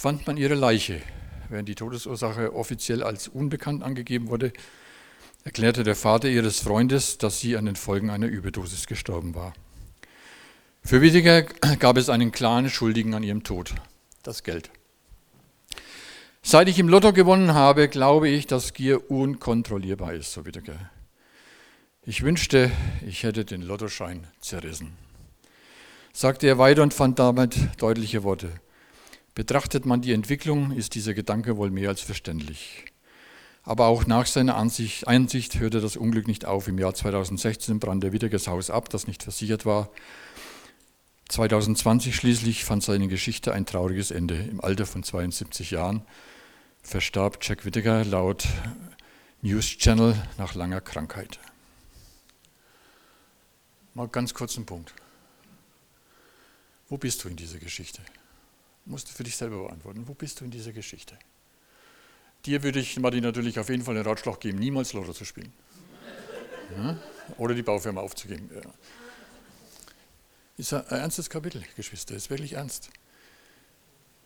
fand 0.03 0.27
man 0.27 0.35
ihre 0.35 0.55
Leiche. 0.55 1.01
Während 1.47 1.69
die 1.69 1.75
Todesursache 1.75 2.53
offiziell 2.53 3.03
als 3.03 3.29
unbekannt 3.29 3.83
angegeben 3.83 4.27
wurde, 4.27 4.51
erklärte 5.45 5.85
der 5.85 5.95
Vater 5.95 6.27
ihres 6.27 6.59
Freundes, 6.59 7.19
dass 7.19 7.39
sie 7.39 7.55
an 7.55 7.65
den 7.65 7.77
Folgen 7.77 8.09
einer 8.09 8.27
Überdosis 8.27 8.85
gestorben 8.85 9.33
war. 9.33 9.53
Für 10.83 11.01
Whittaker 11.01 11.43
gab 11.79 11.95
es 11.95 12.09
einen 12.09 12.33
klaren 12.33 12.69
Schuldigen 12.69 13.13
an 13.13 13.23
ihrem 13.23 13.43
Tod, 13.43 13.75
das 14.23 14.43
Geld. 14.43 14.71
Seit 16.41 16.67
ich 16.67 16.79
im 16.79 16.89
Lotto 16.89 17.13
gewonnen 17.13 17.53
habe, 17.53 17.87
glaube 17.87 18.27
ich, 18.27 18.45
dass 18.45 18.73
Gier 18.73 19.09
unkontrollierbar 19.09 20.15
ist, 20.15 20.33
so 20.33 20.45
Whittaker. 20.45 20.91
Ich 22.05 22.23
wünschte, 22.23 22.71
ich 23.07 23.23
hätte 23.23 23.45
den 23.45 23.61
Lottoschein 23.61 24.27
zerrissen. 24.41 24.97
sagte 26.11 26.47
er 26.47 26.57
weiter 26.57 26.83
und 26.83 26.93
fand 26.93 27.19
damit 27.19 27.57
deutliche 27.77 28.23
Worte. 28.23 28.51
Betrachtet 29.35 29.85
man 29.85 30.01
die 30.01 30.13
Entwicklung, 30.13 30.71
ist 30.71 30.93
dieser 30.93 31.13
Gedanke 31.13 31.57
wohl 31.57 31.71
mehr 31.71 31.89
als 31.89 32.01
verständlich. 32.01 32.85
Aber 33.63 33.87
auch 33.87 34.05
nach 34.05 34.25
seiner 34.27 34.55
Ansicht, 34.55 35.07
Einsicht 35.07 35.59
hörte 35.59 35.81
das 35.81 35.95
Unglück 35.95 36.27
nicht 36.27 36.45
auf. 36.45 36.67
Im 36.67 36.77
Jahr 36.77 36.93
2016 36.93 37.79
brannte 37.79 38.11
wieder 38.11 38.29
das 38.29 38.47
Haus 38.47 38.69
ab, 38.69 38.89
das 38.89 39.07
nicht 39.07 39.23
versichert 39.23 39.65
war. 39.65 39.89
2020 41.29 42.15
schließlich 42.15 42.65
fand 42.65 42.83
seine 42.83 43.07
Geschichte 43.07 43.53
ein 43.53 43.65
trauriges 43.65 44.11
Ende. 44.11 44.35
Im 44.35 44.61
Alter 44.61 44.85
von 44.85 45.01
72 45.01 45.71
Jahren 45.71 46.03
verstarb 46.83 47.39
Jack 47.41 47.65
Whittaker 47.65 48.03
laut 48.03 48.45
News 49.41 49.77
Channel 49.77 50.15
nach 50.37 50.53
langer 50.53 50.81
Krankheit. 50.81 51.39
Mal 53.93 54.09
ganz 54.09 54.33
kurz 54.33 54.57
einen 54.57 54.65
Punkt. 54.65 54.93
Wo 56.89 56.97
bist 56.97 57.23
du 57.23 57.29
in 57.29 57.35
dieser 57.35 57.59
Geschichte? 57.59 58.01
Musst 58.85 59.09
du 59.09 59.13
für 59.13 59.23
dich 59.23 59.35
selber 59.35 59.63
beantworten. 59.63 60.07
Wo 60.07 60.13
bist 60.13 60.41
du 60.41 60.45
in 60.45 60.51
dieser 60.51 60.73
Geschichte? 60.73 61.17
Dir 62.45 62.63
würde 62.63 62.79
ich, 62.79 62.99
Martin, 62.99 63.23
natürlich 63.23 63.57
auf 63.59 63.69
jeden 63.69 63.83
Fall 63.83 63.95
den 63.95 64.05
Ratschlag 64.05 64.39
geben, 64.41 64.59
niemals 64.59 64.91
Lotto 64.93 65.13
zu 65.13 65.23
spielen. 65.23 65.53
Ja? 66.77 66.97
Oder 67.37 67.53
die 67.53 67.63
Baufirma 67.63 68.01
aufzugeben. 68.01 68.49
Ja. 68.53 68.69
Ist 70.57 70.73
ein 70.73 70.85
ernstes 70.87 71.29
Kapitel, 71.29 71.63
Geschwister, 71.75 72.15
ist 72.15 72.29
wirklich 72.29 72.53
ernst. 72.53 72.89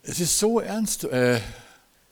Es 0.01 0.19
ist 0.19 0.39
so 0.39 0.59
ernst. 0.59 1.03
Äh, 1.03 1.39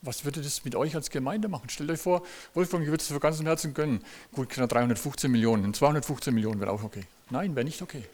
was 0.02 0.24
würde 0.24 0.40
das 0.40 0.64
mit 0.64 0.76
euch 0.76 0.94
als 0.94 1.10
Gemeinde 1.10 1.48
machen? 1.48 1.68
Stellt 1.68 1.90
euch 1.90 2.00
vor, 2.00 2.22
Wolfgang, 2.54 2.84
ich 2.84 2.90
würde 2.90 3.02
es 3.02 3.08
von 3.08 3.18
ganzem 3.18 3.46
Herzen 3.46 3.74
gönnen. 3.74 4.04
Gut, 4.32 4.56
315 4.56 5.30
Millionen, 5.30 5.74
215 5.74 6.32
Millionen 6.32 6.60
wäre 6.60 6.70
auch 6.70 6.84
okay. 6.84 7.04
Nein, 7.30 7.56
wäre 7.56 7.64
nicht 7.64 7.82
okay. 7.82 8.04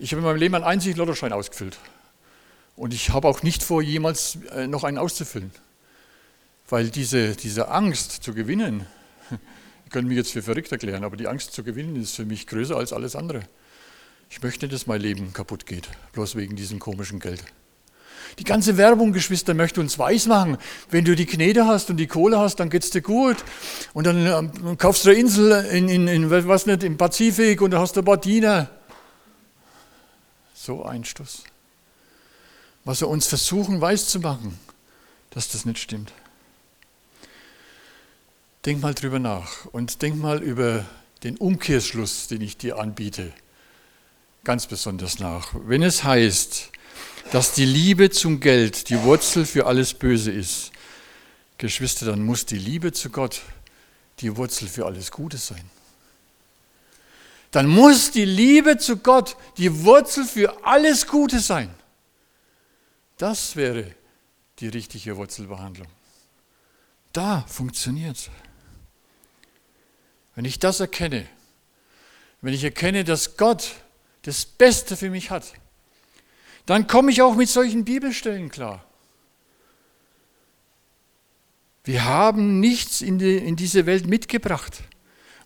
Ich 0.00 0.12
habe 0.12 0.20
in 0.20 0.26
meinem 0.26 0.38
Leben 0.38 0.54
einen 0.54 0.64
einzigen 0.64 0.96
Lottoschein 0.96 1.32
ausgefüllt. 1.32 1.76
Und 2.76 2.94
ich 2.94 3.10
habe 3.10 3.26
auch 3.26 3.42
nicht 3.42 3.64
vor, 3.64 3.82
jemals 3.82 4.38
äh, 4.52 4.68
noch 4.68 4.84
einen 4.84 4.98
auszufüllen. 4.98 5.50
Weil 6.68 6.90
diese, 6.90 7.34
diese 7.34 7.68
Angst 7.68 8.22
zu 8.22 8.32
gewinnen, 8.32 8.86
ihr 9.30 9.90
könnt 9.90 10.06
mich 10.06 10.16
jetzt 10.16 10.30
für 10.30 10.42
verrückt 10.42 10.70
erklären, 10.70 11.02
aber 11.02 11.16
die 11.16 11.26
Angst 11.26 11.52
zu 11.52 11.64
gewinnen 11.64 12.00
ist 12.00 12.14
für 12.14 12.24
mich 12.24 12.46
größer 12.46 12.76
als 12.76 12.92
alles 12.92 13.16
andere. 13.16 13.42
Ich 14.30 14.40
möchte 14.40 14.66
nicht, 14.66 14.74
dass 14.74 14.86
mein 14.86 15.00
Leben 15.00 15.32
kaputt 15.32 15.66
geht, 15.66 15.88
bloß 16.12 16.36
wegen 16.36 16.54
diesem 16.54 16.78
komischen 16.78 17.18
Geld. 17.18 17.42
Die 18.38 18.44
ganze 18.44 18.76
Werbung, 18.76 19.12
Geschwister, 19.12 19.54
möchte 19.54 19.80
uns 19.80 19.98
weismachen, 19.98 20.58
wenn 20.90 21.04
du 21.04 21.16
die 21.16 21.26
Knete 21.26 21.66
hast 21.66 21.90
und 21.90 21.96
die 21.96 22.06
Kohle 22.06 22.38
hast, 22.38 22.56
dann 22.56 22.70
geht 22.70 22.84
es 22.84 22.90
dir 22.90 23.00
gut. 23.00 23.38
Und 23.94 24.06
dann 24.06 24.26
ähm, 24.26 24.78
kaufst 24.78 25.04
du 25.04 25.10
eine 25.10 25.18
Insel 25.18 25.64
in, 25.72 25.88
in, 25.88 26.06
in, 26.06 26.30
was 26.30 26.66
nicht, 26.66 26.84
im 26.84 26.96
Pazifik 26.98 27.62
und 27.62 27.72
dann 27.72 27.80
hast 27.80 27.96
du 27.96 28.02
ein 28.02 28.04
paar 28.04 28.18
Diener. 28.18 28.70
So 30.68 30.84
ein 30.84 31.04
Stuss 31.04 31.44
was 32.88 33.02
wir 33.02 33.08
uns 33.08 33.26
versuchen 33.26 33.82
weiszumachen, 33.82 34.58
dass 35.28 35.50
das 35.50 35.66
nicht 35.66 35.78
stimmt. 35.78 36.10
Denk 38.64 38.80
mal 38.80 38.94
drüber 38.94 39.18
nach 39.18 39.66
und 39.72 40.00
denk 40.00 40.16
mal 40.16 40.42
über 40.42 40.86
den 41.22 41.36
Umkehrschluss, 41.36 42.28
den 42.28 42.40
ich 42.40 42.56
dir 42.56 42.78
anbiete, 42.78 43.34
ganz 44.42 44.66
besonders 44.66 45.18
nach. 45.18 45.54
Wenn 45.66 45.82
es 45.82 46.02
heißt, 46.02 46.70
dass 47.30 47.52
die 47.52 47.66
Liebe 47.66 48.08
zum 48.08 48.40
Geld 48.40 48.88
die 48.88 49.02
Wurzel 49.02 49.44
für 49.44 49.66
alles 49.66 49.92
Böse 49.92 50.30
ist, 50.30 50.72
Geschwister, 51.58 52.06
dann 52.06 52.22
muss 52.22 52.46
die 52.46 52.58
Liebe 52.58 52.92
zu 52.92 53.10
Gott 53.10 53.42
die 54.20 54.34
Wurzel 54.34 54.66
für 54.66 54.86
alles 54.86 55.10
Gute 55.10 55.36
sein. 55.36 55.70
Dann 57.50 57.66
muss 57.66 58.10
die 58.10 58.24
Liebe 58.24 58.76
zu 58.78 58.98
Gott 58.98 59.36
die 59.56 59.84
Wurzel 59.84 60.24
für 60.24 60.64
alles 60.66 61.06
Gute 61.06 61.40
sein. 61.40 61.72
Das 63.16 63.56
wäre 63.56 63.94
die 64.58 64.68
richtige 64.68 65.16
Wurzelbehandlung. 65.16 65.88
Da 67.12 67.44
funktioniert 67.48 68.16
es. 68.16 68.30
Wenn 70.34 70.44
ich 70.44 70.58
das 70.58 70.80
erkenne, 70.80 71.26
wenn 72.42 72.54
ich 72.54 72.62
erkenne, 72.62 73.02
dass 73.02 73.36
Gott 73.36 73.74
das 74.22 74.44
Beste 74.46 74.96
für 74.96 75.10
mich 75.10 75.30
hat, 75.30 75.52
dann 76.66 76.86
komme 76.86 77.10
ich 77.10 77.22
auch 77.22 77.34
mit 77.34 77.48
solchen 77.48 77.84
Bibelstellen 77.84 78.50
klar. 78.50 78.84
Wir 81.84 82.04
haben 82.04 82.60
nichts 82.60 83.00
in, 83.00 83.18
die, 83.18 83.38
in 83.38 83.56
diese 83.56 83.86
Welt 83.86 84.06
mitgebracht 84.06 84.82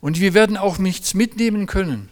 und 0.03 0.19
wir 0.19 0.33
werden 0.33 0.57
auch 0.57 0.79
nichts 0.79 1.13
mitnehmen 1.13 1.65
können. 1.65 2.09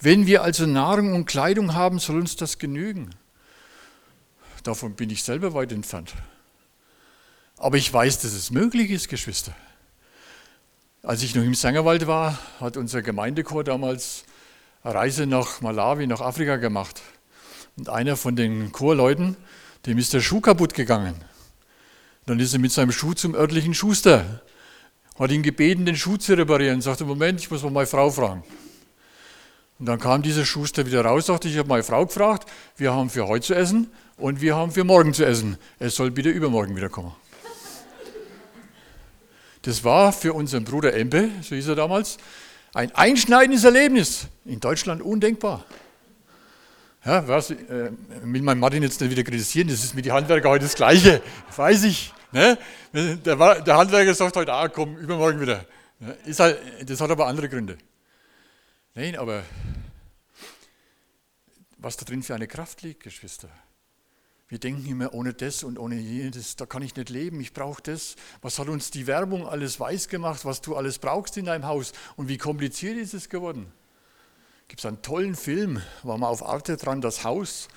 Wenn 0.00 0.26
wir 0.26 0.42
also 0.42 0.66
Nahrung 0.66 1.14
und 1.14 1.26
Kleidung 1.26 1.72
haben, 1.72 2.00
soll 2.00 2.18
uns 2.18 2.34
das 2.34 2.58
genügen. 2.58 3.10
Davon 4.64 4.96
bin 4.96 5.08
ich 5.08 5.22
selber 5.22 5.54
weit 5.54 5.70
entfernt. 5.70 6.14
Aber 7.58 7.76
ich 7.76 7.92
weiß, 7.94 8.18
dass 8.18 8.32
es 8.32 8.50
möglich 8.50 8.90
ist, 8.90 9.08
Geschwister. 9.08 9.54
Als 11.04 11.22
ich 11.22 11.36
noch 11.36 11.44
im 11.44 11.54
Sängerwald 11.54 12.08
war, 12.08 12.36
hat 12.58 12.76
unser 12.76 13.02
Gemeindechor 13.02 13.62
damals 13.62 14.24
eine 14.82 14.96
Reise 14.96 15.24
nach 15.28 15.60
Malawi, 15.60 16.08
nach 16.08 16.20
Afrika 16.20 16.56
gemacht. 16.56 17.02
Und 17.76 17.88
einer 17.88 18.16
von 18.16 18.34
den 18.34 18.72
Chorleuten, 18.72 19.36
dem 19.86 19.96
ist 19.98 20.12
der 20.12 20.22
Schuh 20.22 20.40
kaputt 20.40 20.74
gegangen. 20.74 21.14
Dann 22.26 22.40
ist 22.40 22.52
er 22.52 22.58
mit 22.58 22.72
seinem 22.72 22.90
Schuh 22.90 23.14
zum 23.14 23.36
örtlichen 23.36 23.74
Schuster, 23.74 24.42
hat 25.18 25.30
ihn 25.30 25.42
gebeten, 25.42 25.86
den 25.86 25.96
Schuh 25.96 26.16
zu 26.16 26.34
reparieren. 26.34 26.80
Sagte, 26.80 27.04
Moment, 27.04 27.40
ich 27.40 27.50
muss 27.50 27.62
mal 27.62 27.70
meine 27.70 27.86
Frau 27.86 28.10
fragen. 28.10 28.42
Und 29.78 29.86
dann 29.86 29.98
kam 29.98 30.22
dieser 30.22 30.44
Schuster 30.44 30.86
wieder 30.86 31.04
raus, 31.04 31.26
sagte, 31.26 31.48
ich 31.48 31.58
habe 31.58 31.68
meine 31.68 31.82
Frau 31.82 32.06
gefragt, 32.06 32.48
wir 32.76 32.92
haben 32.92 33.10
für 33.10 33.26
heute 33.26 33.46
zu 33.46 33.54
essen 33.54 33.90
und 34.16 34.40
wir 34.40 34.54
haben 34.54 34.70
für 34.70 34.84
morgen 34.84 35.12
zu 35.12 35.24
essen. 35.24 35.58
Es 35.78 35.96
soll 35.96 36.10
bitte 36.10 36.30
übermorgen 36.30 36.76
wiederkommen. 36.76 37.12
Das 39.62 39.84
war 39.84 40.12
für 40.12 40.32
unseren 40.32 40.64
Bruder 40.64 40.94
Empe, 40.94 41.30
so 41.40 41.54
hieß 41.54 41.68
er 41.68 41.74
damals, 41.76 42.18
ein 42.74 42.94
einschneidendes 42.94 43.64
Erlebnis. 43.64 44.26
In 44.44 44.60
Deutschland 44.60 45.02
undenkbar. 45.02 45.64
Ja, 47.04 47.26
was, 47.26 47.50
äh, 47.50 47.90
will 48.22 48.42
mein 48.42 48.60
Martin 48.60 48.82
jetzt 48.84 49.00
nicht 49.00 49.10
wieder 49.10 49.24
kritisieren, 49.24 49.68
das 49.68 49.82
ist 49.82 49.94
mit 49.94 50.04
den 50.04 50.12
Handwerker 50.12 50.48
heute 50.48 50.64
das 50.64 50.76
Gleiche, 50.76 51.20
weiß 51.56 51.84
ich. 51.84 52.12
Ne? 52.32 52.58
Der, 52.92 53.60
der, 53.60 53.76
Handwerker 53.76 54.14
sagt 54.14 54.36
heute, 54.36 54.52
ah, 54.52 54.68
komm, 54.68 54.96
übermorgen 54.96 55.40
wieder. 55.40 55.66
Ist 56.24 56.40
halt, 56.40 56.58
das 56.88 57.00
hat 57.00 57.10
aber 57.10 57.26
andere 57.26 57.48
Gründe. 57.48 57.78
Nein, 58.94 59.16
aber 59.16 59.42
was 61.78 61.96
da 61.96 62.04
drin 62.04 62.22
für 62.22 62.34
eine 62.34 62.46
Kraft 62.46 62.82
liegt, 62.82 63.02
Geschwister. 63.02 63.48
Wir 64.48 64.58
denken 64.58 64.86
immer, 64.86 65.14
ohne 65.14 65.32
das 65.32 65.62
und 65.62 65.78
ohne 65.78 65.96
jenes, 65.96 66.56
da 66.56 66.66
kann 66.66 66.82
ich 66.82 66.94
nicht 66.94 67.08
leben, 67.08 67.40
ich 67.40 67.54
brauche 67.54 67.82
das. 67.82 68.16
Was 68.42 68.58
hat 68.58 68.68
uns 68.68 68.90
die 68.90 69.06
Werbung 69.06 69.48
alles 69.48 69.80
weiß 69.80 70.08
gemacht, 70.08 70.44
was 70.44 70.60
du 70.60 70.76
alles 70.76 70.98
brauchst 70.98 71.36
in 71.38 71.46
deinem 71.46 71.66
Haus 71.66 71.92
und 72.16 72.28
wie 72.28 72.38
kompliziert 72.38 72.98
ist 72.98 73.14
es 73.14 73.28
geworden? 73.30 73.72
Gibt 74.68 74.80
es 74.80 74.86
einen 74.86 75.02
tollen 75.02 75.36
Film, 75.36 75.82
war 76.02 76.18
mal 76.18 76.28
auf 76.28 76.44
Arte 76.44 76.76
dran, 76.76 77.00
das 77.00 77.24
Haus, 77.24 77.68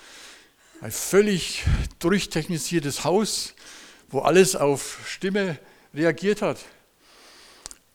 ein 0.81 0.91
völlig 0.91 1.63
durchtechnisiertes 1.99 3.05
Haus, 3.05 3.55
wo 4.09 4.19
alles 4.19 4.55
auf 4.55 4.99
Stimme 5.07 5.59
reagiert 5.93 6.41
hat. 6.41 6.59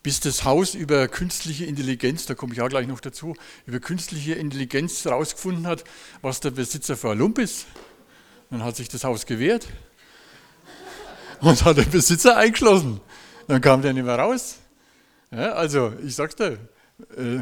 Bis 0.02 0.20
das 0.20 0.44
Haus 0.44 0.74
über 0.74 1.08
künstliche 1.08 1.66
Intelligenz, 1.66 2.24
da 2.24 2.34
komme 2.34 2.54
ich 2.54 2.62
auch 2.62 2.68
gleich 2.68 2.86
noch 2.86 3.00
dazu, 3.00 3.36
über 3.66 3.80
künstliche 3.80 4.32
Intelligenz 4.32 5.04
herausgefunden 5.04 5.66
hat, 5.66 5.84
was 6.22 6.40
der 6.40 6.52
Besitzer 6.52 6.96
für 6.96 7.10
ein 7.10 7.18
Lump 7.18 7.38
ist. 7.38 7.66
Dann 8.50 8.64
hat 8.64 8.76
sich 8.76 8.88
das 8.88 9.04
Haus 9.04 9.26
gewehrt 9.26 9.68
und 11.40 11.64
hat 11.64 11.76
den 11.76 11.90
Besitzer 11.90 12.36
eingeschlossen. 12.36 13.00
Dann 13.46 13.60
kam 13.60 13.82
der 13.82 13.92
nicht 13.92 14.04
mehr 14.04 14.18
raus. 14.18 14.56
Ja, 15.30 15.52
also, 15.52 15.92
ich 16.04 16.14
sag's 16.14 16.34
dir, 16.34 16.58
äh, 17.16 17.40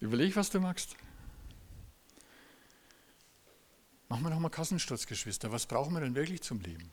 überleg, 0.00 0.36
was 0.36 0.50
du 0.50 0.60
magst. 0.60 0.96
Machen 4.12 4.24
wir 4.24 4.30
nochmal 4.30 4.50
Kassensturz, 4.50 5.06
Geschwister. 5.06 5.52
Was 5.52 5.64
brauchen 5.64 5.94
wir 5.94 6.00
denn 6.02 6.14
wirklich 6.14 6.42
zum 6.42 6.60
Leben? 6.60 6.92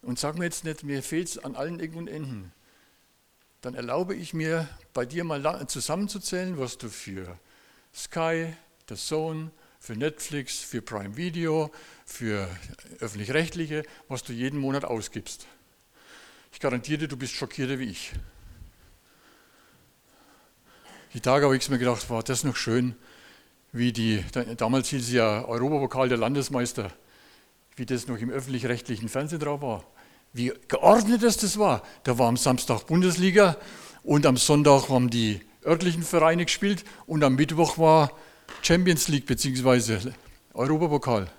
Und 0.00 0.16
sag 0.16 0.38
mir 0.38 0.44
jetzt 0.44 0.62
nicht, 0.62 0.84
mir 0.84 1.02
fehlt 1.02 1.26
es 1.26 1.38
an 1.38 1.56
allen 1.56 1.80
Ecken 1.80 1.98
und 1.98 2.06
Enden. 2.06 2.52
Dann 3.62 3.74
erlaube 3.74 4.14
ich 4.14 4.32
mir, 4.32 4.68
bei 4.94 5.04
dir 5.04 5.24
mal 5.24 5.66
zusammenzuzählen, 5.66 6.56
was 6.56 6.78
du 6.78 6.88
für 6.88 7.36
Sky, 7.92 8.54
der 8.88 8.96
Sohn, 8.96 9.50
für 9.80 9.96
Netflix, 9.96 10.60
für 10.60 10.82
Prime 10.82 11.16
Video, 11.16 11.72
für 12.04 12.48
öffentlich-rechtliche, 13.00 13.82
was 14.06 14.22
du 14.22 14.32
jeden 14.32 14.60
Monat 14.60 14.84
ausgibst. 14.84 15.48
Ich 16.52 16.60
garantiere 16.60 16.98
dir, 16.98 17.08
du 17.08 17.16
bist 17.16 17.34
schockierter 17.34 17.80
wie 17.80 17.90
ich. 17.90 18.12
Die 21.12 21.20
Tage 21.20 21.46
habe 21.46 21.56
ich 21.56 21.68
mir 21.68 21.78
gedacht, 21.78 22.08
war 22.08 22.22
das 22.22 22.44
noch 22.44 22.54
schön, 22.54 22.94
wie 23.76 23.92
die, 23.92 24.24
damals 24.56 24.88
hieß 24.88 25.02
es 25.02 25.12
ja 25.12 25.44
Europapokal 25.44 26.08
der 26.08 26.18
Landesmeister, 26.18 26.90
wie 27.76 27.86
das 27.86 28.06
noch 28.06 28.18
im 28.18 28.30
öffentlich-rechtlichen 28.30 29.08
Fernsehen 29.08 29.40
drauf 29.40 29.60
war. 29.60 29.84
Wie 30.32 30.52
geordnet 30.68 31.22
das, 31.22 31.36
das 31.36 31.58
war. 31.58 31.82
Da 32.04 32.18
war 32.18 32.28
am 32.28 32.36
Samstag 32.36 32.86
Bundesliga 32.86 33.56
und 34.02 34.26
am 34.26 34.36
Sonntag 34.36 34.88
haben 34.88 35.10
die 35.10 35.40
örtlichen 35.64 36.02
Vereine 36.02 36.44
gespielt 36.44 36.84
und 37.06 37.22
am 37.24 37.34
Mittwoch 37.34 37.78
war 37.78 38.12
Champions 38.62 39.08
League 39.08 39.26
bzw. 39.26 40.10
Europapokal. 40.54 41.30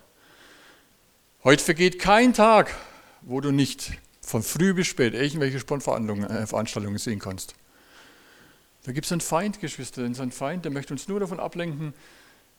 Heute 1.43 1.63
vergeht 1.63 1.99
kein 1.99 2.33
Tag, 2.33 2.75
wo 3.21 3.41
du 3.41 3.51
nicht 3.51 3.93
von 4.21 4.43
früh 4.43 4.73
bis 4.73 4.87
spät 4.87 5.13
irgendwelche 5.13 5.59
Sportveranstaltungen 5.59 6.95
äh, 6.95 6.99
sehen 6.99 7.19
kannst. 7.19 7.55
Da 8.83 8.91
gibt 8.91 9.05
es 9.05 9.11
einen 9.11 9.21
Feind, 9.21 9.59
Geschwister, 9.59 10.03
einen 10.03 10.31
Feind, 10.31 10.65
der 10.65 10.71
möchte 10.71 10.93
uns 10.93 11.07
nur 11.07 11.19
davon 11.19 11.39
ablenken, 11.39 11.93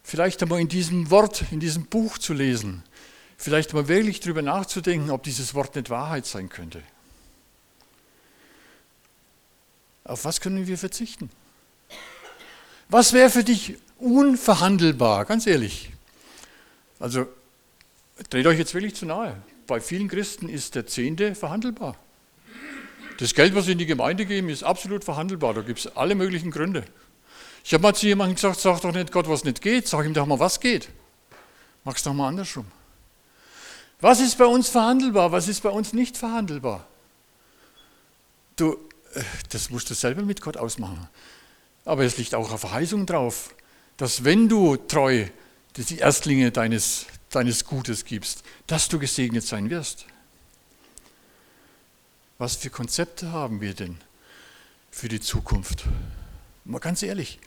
vielleicht 0.09 0.43
einmal 0.43 0.59
in 0.59 0.69
diesem 0.69 1.11
Wort, 1.11 1.45
in 1.51 1.61
diesem 1.61 1.85
Buch 1.85 2.17
zu 2.17 2.33
lesen, 2.33 2.83
vielleicht 3.37 3.75
mal 3.75 3.89
wirklich 3.89 4.21
darüber 4.21 4.41
nachzudenken, 4.41 5.11
ob 5.11 5.23
dieses 5.23 5.53
Wort 5.53 5.77
nicht 5.77 5.91
Wahrheit 5.91 6.25
sein 6.25 6.49
könnte. 6.49 6.83
Auf 10.05 10.25
was 10.25 10.41
können 10.41 10.67
wir 10.67 10.79
verzichten? 10.79 11.29
Was 12.89 13.13
wäre 13.13 13.29
für 13.29 13.45
dich 13.45 13.77
unverhandelbar, 13.99 15.27
ganz 15.27 15.47
ehrlich? 15.47 15.91
Also, 16.99 17.27
dreht 18.31 18.47
euch 18.47 18.59
jetzt 18.59 18.73
wirklich 18.73 18.95
zu 18.95 19.05
nahe. 19.05 19.37
Bei 19.67 19.79
vielen 19.79 20.09
Christen 20.09 20.49
ist 20.49 20.75
der 20.75 20.87
Zehnte 20.87 21.35
verhandelbar. 21.35 21.97
Das 23.19 23.35
Geld, 23.35 23.55
was 23.55 23.67
sie 23.67 23.73
in 23.73 23.79
die 23.79 23.85
Gemeinde 23.85 24.25
geben, 24.25 24.49
ist 24.49 24.63
absolut 24.63 25.05
verhandelbar. 25.05 25.53
Da 25.53 25.61
gibt 25.61 25.81
es 25.81 25.97
alle 25.99 26.15
möglichen 26.15 26.51
Gründe. 26.51 26.85
Ich 27.69 27.75
habe 27.75 27.83
mal 27.83 27.95
zu 27.95 28.07
jemandem 28.07 28.35
gesagt, 28.35 28.61
sag 28.61 28.81
doch 28.81 28.95
nicht 28.95 29.13
Gott, 29.13 29.29
was 29.29 29.45
nicht 29.45 29.61
geht, 29.61 29.87
sag 29.87 30.07
ihm 30.07 30.15
doch 30.15 30.25
mal, 30.25 30.39
was 30.39 30.59
geht. 30.59 30.89
Mach's 31.85 32.03
doch 32.03 32.15
mal 32.15 32.29
andersrum. 32.29 32.65
Was 34.01 34.21
ist 34.21 34.39
bei 34.39 34.47
uns 34.47 34.71
verhandelbar, 34.71 35.33
was 35.33 35.49
ist 35.49 35.63
bei 35.63 35.69
uns 35.69 35.93
nicht 35.93 36.17
verhandelbar? 36.17 36.87
Du, 38.57 38.73
äh, 39.13 39.23
das 39.51 39.69
musst 39.69 39.91
du 39.91 39.95
selber 39.95 40.23
mit 40.23 40.41
Gott 40.41 40.57
ausmachen. 40.57 41.11
Aber 41.85 42.05
es 42.05 42.17
liegt 42.17 42.35
auch 42.35 42.49
eine 42.49 42.57
Verheißung 42.57 43.05
drauf, 43.05 43.55
dass 43.99 44.25
wenn 44.25 44.49
du 44.49 44.77
treu 44.77 45.27
die 45.77 45.99
Erstlinge 45.99 46.51
deines, 46.51 47.05
deines 47.29 47.67
Gutes 47.67 48.07
gibst, 48.07 48.45
dass 48.67 48.89
du 48.89 48.99
gesegnet 48.99 49.45
sein 49.45 49.69
wirst. 49.69 50.07
Was 52.39 52.57
für 52.57 52.71
Konzepte 52.71 53.31
haben 53.31 53.61
wir 53.61 53.75
denn 53.75 53.99
für 54.91 55.11
die 55.11 55.21
Zukunft? 55.21 55.85
Mal 56.65 56.79
ganz 56.79 57.03
ehrlich, 57.03 57.39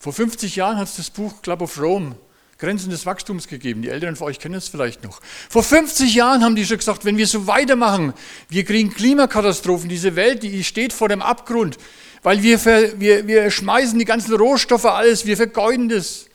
vor 0.00 0.14
50 0.14 0.56
Jahren 0.56 0.78
hat 0.78 0.88
es 0.88 0.96
das 0.96 1.10
Buch 1.10 1.42
Club 1.42 1.60
of 1.60 1.78
Rome, 1.78 2.16
Grenzen 2.58 2.88
des 2.88 3.04
Wachstums 3.04 3.46
gegeben. 3.48 3.82
Die 3.82 3.90
Älteren 3.90 4.16
von 4.16 4.28
euch 4.28 4.38
kennen 4.38 4.54
es 4.54 4.68
vielleicht 4.68 5.04
noch. 5.04 5.20
Vor 5.50 5.62
50 5.62 6.14
Jahren 6.14 6.42
haben 6.42 6.56
die 6.56 6.64
schon 6.64 6.78
gesagt, 6.78 7.04
wenn 7.04 7.18
wir 7.18 7.26
so 7.26 7.46
weitermachen, 7.46 8.14
wir 8.48 8.64
kriegen 8.64 8.92
Klimakatastrophen, 8.92 9.90
diese 9.90 10.16
Welt, 10.16 10.42
die 10.42 10.64
steht 10.64 10.94
vor 10.94 11.10
dem 11.10 11.20
Abgrund, 11.20 11.76
weil 12.22 12.42
wir, 12.42 12.64
wir, 12.98 13.26
wir 13.26 13.50
schmeißen 13.50 13.98
die 13.98 14.06
ganzen 14.06 14.34
Rohstoffe, 14.34 14.86
alles, 14.86 15.26
wir 15.26 15.36
vergeuden 15.36 15.90
das. 15.90 16.26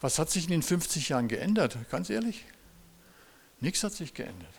Was 0.00 0.20
hat 0.20 0.30
sich 0.30 0.44
in 0.44 0.52
den 0.52 0.62
50 0.62 1.08
Jahren 1.08 1.26
geändert? 1.26 1.76
Ganz 1.90 2.10
ehrlich, 2.10 2.44
nichts 3.60 3.82
hat 3.82 3.92
sich 3.92 4.14
geändert. 4.14 4.54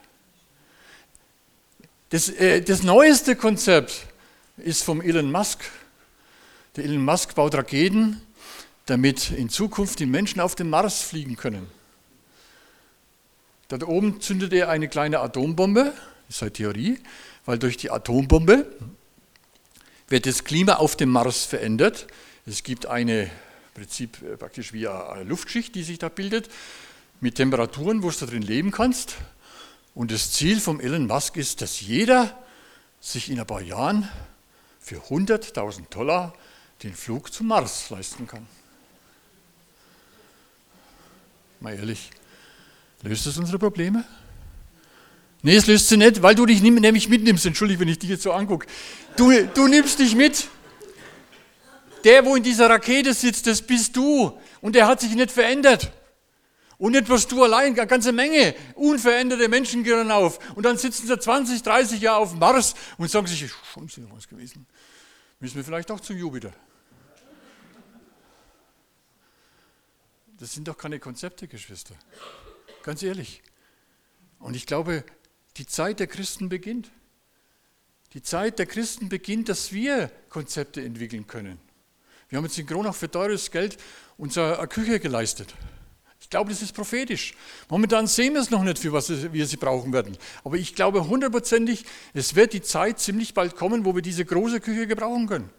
Das, 2.09 2.27
äh, 2.27 2.61
das 2.61 2.83
neueste 2.83 3.37
Konzept 3.37 4.07
ist 4.57 4.83
vom 4.83 5.01
Elon 5.01 5.31
Musk. 5.31 5.59
Der 6.75 6.83
Elon 6.83 7.03
Musk 7.03 7.35
baut 7.35 7.55
Raketen, 7.55 8.21
damit 8.85 9.31
in 9.31 9.49
Zukunft 9.49 9.99
die 9.99 10.05
Menschen 10.05 10.39
auf 10.39 10.55
den 10.55 10.69
Mars 10.69 11.01
fliegen 11.01 11.35
können. 11.35 11.67
Da 13.67 13.85
oben 13.85 14.19
zündet 14.19 14.51
er 14.51 14.69
eine 14.69 14.89
kleine 14.89 15.19
Atombombe, 15.19 15.93
das 16.27 16.35
ist 16.35 16.41
eine 16.41 16.53
Theorie, 16.53 16.99
weil 17.45 17.57
durch 17.57 17.77
die 17.77 17.89
Atombombe 17.89 18.65
wird 20.09 20.25
das 20.25 20.43
Klima 20.43 20.75
auf 20.75 20.97
dem 20.97 21.09
Mars 21.09 21.45
verändert. 21.45 22.07
Es 22.45 22.63
gibt 22.63 22.85
eine 22.85 23.31
Prinzip 23.73 24.21
äh, 24.21 24.35
praktisch 24.35 24.73
wie 24.73 24.87
eine 24.87 25.23
Luftschicht, 25.23 25.73
die 25.75 25.83
sich 25.83 25.99
da 25.99 26.09
bildet, 26.09 26.49
mit 27.21 27.35
Temperaturen, 27.35 28.03
wo 28.03 28.11
du 28.11 28.25
drin 28.25 28.41
leben 28.41 28.71
kannst. 28.71 29.15
Und 29.95 30.11
das 30.11 30.31
Ziel 30.31 30.59
vom 30.59 30.79
Elon 30.79 31.07
Musk 31.07 31.37
ist, 31.37 31.61
dass 31.61 31.81
jeder 31.81 32.37
sich 32.99 33.29
in 33.29 33.39
ein 33.39 33.47
paar 33.47 33.61
Jahren 33.61 34.09
für 34.79 34.97
100.000 34.97 35.89
Dollar 35.89 36.33
den 36.83 36.93
Flug 36.93 37.31
zum 37.31 37.47
Mars 37.47 37.89
leisten 37.89 38.27
kann. 38.27 38.47
Mal 41.61 41.75
ehrlich, 41.75 42.09
löst 43.03 43.27
das 43.27 43.37
unsere 43.37 43.59
Probleme? 43.59 44.03
Nee, 45.43 45.55
es 45.55 45.67
löst 45.67 45.89
sie 45.89 45.97
nicht, 45.97 46.21
weil 46.21 46.33
du 46.33 46.45
dich 46.45 46.61
nämlich 46.61 47.07
mitnimmst. 47.07 47.45
Entschuldige, 47.45 47.79
wenn 47.79 47.87
ich 47.87 47.99
dich 47.99 48.09
jetzt 48.09 48.23
so 48.23 48.31
angucke. 48.31 48.67
Du, 49.15 49.31
du 49.53 49.67
nimmst 49.67 49.99
dich 49.99 50.15
mit. 50.15 50.47
Der, 52.03 52.25
wo 52.25 52.35
in 52.35 52.41
dieser 52.41 52.67
Rakete 52.67 53.13
sitzt, 53.13 53.45
das 53.45 53.61
bist 53.61 53.95
du. 53.95 54.37
Und 54.59 54.75
der 54.75 54.87
hat 54.87 55.01
sich 55.01 55.13
nicht 55.13 55.31
verändert. 55.31 55.91
Und 56.79 56.93
nicht 56.93 57.05
bloß 57.05 57.27
du 57.27 57.43
allein, 57.43 57.77
eine 57.77 57.85
ganze 57.85 58.11
Menge 58.11 58.55
unveränderte 58.73 59.47
Menschen 59.47 59.83
gehen 59.83 60.09
auf. 60.09 60.39
Und 60.55 60.65
dann 60.65 60.79
sitzen 60.79 61.05
sie 61.05 61.19
20, 61.19 61.61
30 61.61 62.01
Jahre 62.01 62.21
auf 62.21 62.33
Mars 62.33 62.73
und 62.97 63.09
sagen 63.09 63.27
sich, 63.27 63.51
schon 63.71 63.87
sind 63.87 64.09
wir 64.09 64.15
was 64.15 64.27
gewesen. 64.27 64.65
Müssen 65.39 65.57
wir 65.57 65.63
vielleicht 65.63 65.91
auch 65.91 65.99
zum 65.99 66.17
Jupiter. 66.17 66.51
Das 70.41 70.53
sind 70.53 70.67
doch 70.67 70.75
keine 70.75 70.99
Konzepte, 70.99 71.47
Geschwister. 71.47 71.93
Ganz 72.81 73.03
ehrlich. 73.03 73.43
Und 74.39 74.55
ich 74.55 74.65
glaube, 74.65 75.03
die 75.57 75.67
Zeit 75.67 75.99
der 75.99 76.07
Christen 76.07 76.49
beginnt. 76.49 76.89
Die 78.13 78.23
Zeit 78.23 78.57
der 78.57 78.65
Christen 78.65 79.07
beginnt, 79.07 79.49
dass 79.49 79.71
wir 79.71 80.11
Konzepte 80.29 80.83
entwickeln 80.83 81.27
können. 81.27 81.59
Wir 82.27 82.37
haben 82.37 82.45
jetzt 82.45 82.57
in 82.57 82.65
Kronach 82.65 82.95
für 82.95 83.09
teures 83.09 83.51
Geld 83.51 83.77
unsere 84.17 84.67
Küche 84.67 84.99
geleistet. 84.99 85.53
Ich 86.19 86.31
glaube, 86.31 86.49
das 86.49 86.63
ist 86.63 86.73
prophetisch. 86.73 87.35
Momentan 87.69 88.07
sehen 88.07 88.33
wir 88.33 88.41
es 88.41 88.49
noch 88.49 88.63
nicht, 88.63 88.79
für 88.79 88.93
was 88.93 89.11
wir 89.31 89.45
sie 89.45 89.57
brauchen 89.57 89.93
werden. 89.93 90.17
Aber 90.43 90.55
ich 90.55 90.73
glaube 90.73 91.07
hundertprozentig, 91.07 91.85
es 92.15 92.33
wird 92.33 92.53
die 92.53 92.63
Zeit 92.63 92.99
ziemlich 92.99 93.35
bald 93.35 93.55
kommen, 93.55 93.85
wo 93.85 93.93
wir 93.93 94.01
diese 94.01 94.25
große 94.25 94.59
Küche 94.59 94.87
gebrauchen 94.87 95.27
können. 95.27 95.51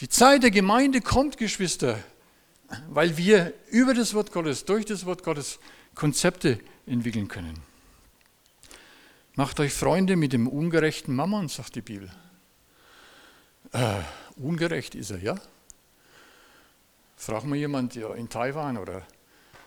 Die 0.00 0.08
Zeit 0.08 0.42
der 0.42 0.50
Gemeinde 0.50 1.00
kommt, 1.00 1.36
Geschwister 1.36 2.02
weil 2.88 3.16
wir 3.16 3.54
über 3.70 3.94
das 3.94 4.14
Wort 4.14 4.32
Gottes, 4.32 4.64
durch 4.64 4.84
das 4.84 5.06
Wort 5.06 5.22
Gottes 5.22 5.58
Konzepte 5.94 6.60
entwickeln 6.86 7.28
können. 7.28 7.60
Macht 9.34 9.60
euch 9.60 9.72
Freunde 9.72 10.16
mit 10.16 10.32
dem 10.32 10.48
ungerechten 10.48 11.14
Mammon, 11.14 11.48
sagt 11.48 11.74
die 11.74 11.82
Bibel. 11.82 12.10
Äh, 13.72 14.00
ungerecht 14.36 14.94
ist 14.94 15.10
er, 15.10 15.18
ja? 15.18 15.36
Frag 17.16 17.44
mal 17.44 17.56
jemand 17.56 17.94
ja, 17.94 18.14
in 18.14 18.28
Taiwan 18.28 18.78
oder 18.78 19.02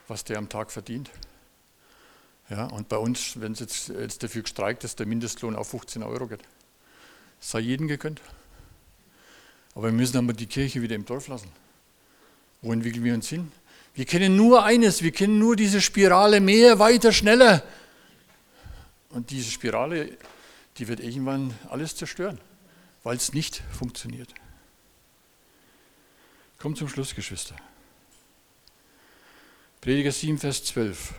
was 0.08 0.24
der 0.24 0.38
am 0.38 0.50
Tag 0.50 0.72
verdient. 0.72 1.10
Ja, 2.50 2.66
und 2.66 2.90
bei 2.90 2.98
uns, 2.98 3.40
wenn 3.40 3.52
es 3.52 3.60
jetzt, 3.60 3.90
jetzt 3.90 4.24
dafür 4.24 4.42
gestreikt 4.42 4.84
ist, 4.84 5.00
der 5.00 5.06
Mindestlohn 5.06 5.56
auf 5.56 5.70
15 5.70 6.02
Euro 6.02 6.28
geht. 6.28 6.42
sei 7.40 7.60
jedem 7.60 7.88
gegönnt. 7.88 8.22
Aber 9.76 9.86
wir 9.86 9.92
müssen 9.94 10.18
aber 10.18 10.34
die 10.34 10.48
Kirche 10.48 10.82
wieder 10.82 10.96
im 10.96 11.06
Dorf 11.06 11.28
lassen. 11.28 11.50
Wo 12.62 12.74
entwickeln 12.74 13.04
wir 13.04 13.14
uns 13.14 13.30
hin? 13.30 13.52
Wir 13.94 14.06
kennen 14.06 14.36
nur 14.36 14.64
eines, 14.64 15.02
wir 15.02 15.12
kennen 15.12 15.40
nur 15.40 15.56
diese 15.56 15.82
Spirale 15.82 16.40
mehr, 16.40 16.80
weiter, 16.80 17.12
schneller. 17.12 17.64
Und 19.10 19.32
diese 19.32 19.50
Spirale, 19.50 20.18
die 20.78 20.88
wird 20.88 21.00
irgendwann 21.00 21.54
alles 21.70 21.96
zerstören, 21.96 22.40
weil 23.04 23.18
es 23.18 23.34
nicht 23.34 23.64
funktioniert. 23.72 24.34
Kommt 26.60 26.78
zum 26.78 26.90
Schluss, 26.90 27.16
Geschwister. 27.16 27.56
Prediger 29.82 30.12
7, 30.12 30.38
Vers 30.38 30.66
12. 30.66 31.14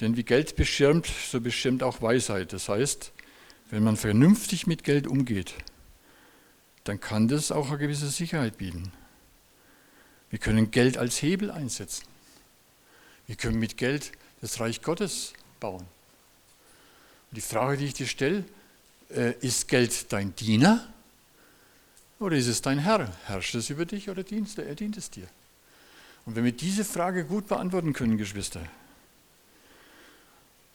Denn 0.00 0.16
wie 0.16 0.22
Geld 0.22 0.56
beschirmt, 0.56 1.06
so 1.06 1.40
beschirmt 1.40 1.82
auch 1.82 2.00
Weisheit. 2.00 2.52
Das 2.52 2.68
heißt, 2.68 3.12
wenn 3.70 3.82
man 3.82 3.96
vernünftig 3.96 4.66
mit 4.66 4.84
Geld 4.84 5.06
umgeht, 5.06 5.54
dann 6.84 7.00
kann 7.00 7.28
das 7.28 7.52
auch 7.52 7.68
eine 7.68 7.78
gewisse 7.78 8.08
Sicherheit 8.08 8.56
bieten. 8.56 8.92
Wir 10.30 10.38
können 10.38 10.70
Geld 10.70 10.98
als 10.98 11.22
Hebel 11.22 11.50
einsetzen. 11.50 12.04
Wir 13.26 13.36
können 13.36 13.58
mit 13.58 13.76
Geld 13.76 14.12
das 14.40 14.60
Reich 14.60 14.82
Gottes 14.82 15.32
bauen. 15.60 15.86
Und 17.30 17.36
die 17.36 17.40
Frage, 17.40 17.76
die 17.76 17.86
ich 17.86 17.94
dir 17.94 18.06
stelle, 18.06 18.44
äh, 19.10 19.32
ist 19.40 19.68
Geld 19.68 20.12
dein 20.12 20.34
Diener 20.36 20.86
oder 22.18 22.36
ist 22.36 22.46
es 22.46 22.62
dein 22.62 22.78
Herr? 22.78 23.12
Herrscht 23.26 23.54
es 23.54 23.70
über 23.70 23.86
dich 23.86 24.10
oder 24.10 24.22
dient, 24.22 24.56
er 24.58 24.74
dient 24.74 24.96
es 24.96 25.10
dir? 25.10 25.28
Und 26.26 26.36
wenn 26.36 26.44
wir 26.44 26.52
diese 26.52 26.84
Frage 26.84 27.24
gut 27.24 27.48
beantworten 27.48 27.92
können, 27.92 28.18
Geschwister, 28.18 28.60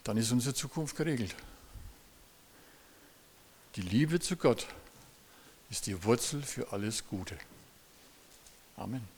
dann 0.03 0.17
ist 0.17 0.31
unsere 0.31 0.55
Zukunft 0.55 0.95
geregelt. 0.95 1.35
Die 3.75 3.81
Liebe 3.81 4.19
zu 4.19 4.35
Gott 4.35 4.67
ist 5.69 5.87
die 5.87 6.03
Wurzel 6.03 6.43
für 6.43 6.71
alles 6.71 7.07
Gute. 7.07 7.37
Amen. 8.77 9.12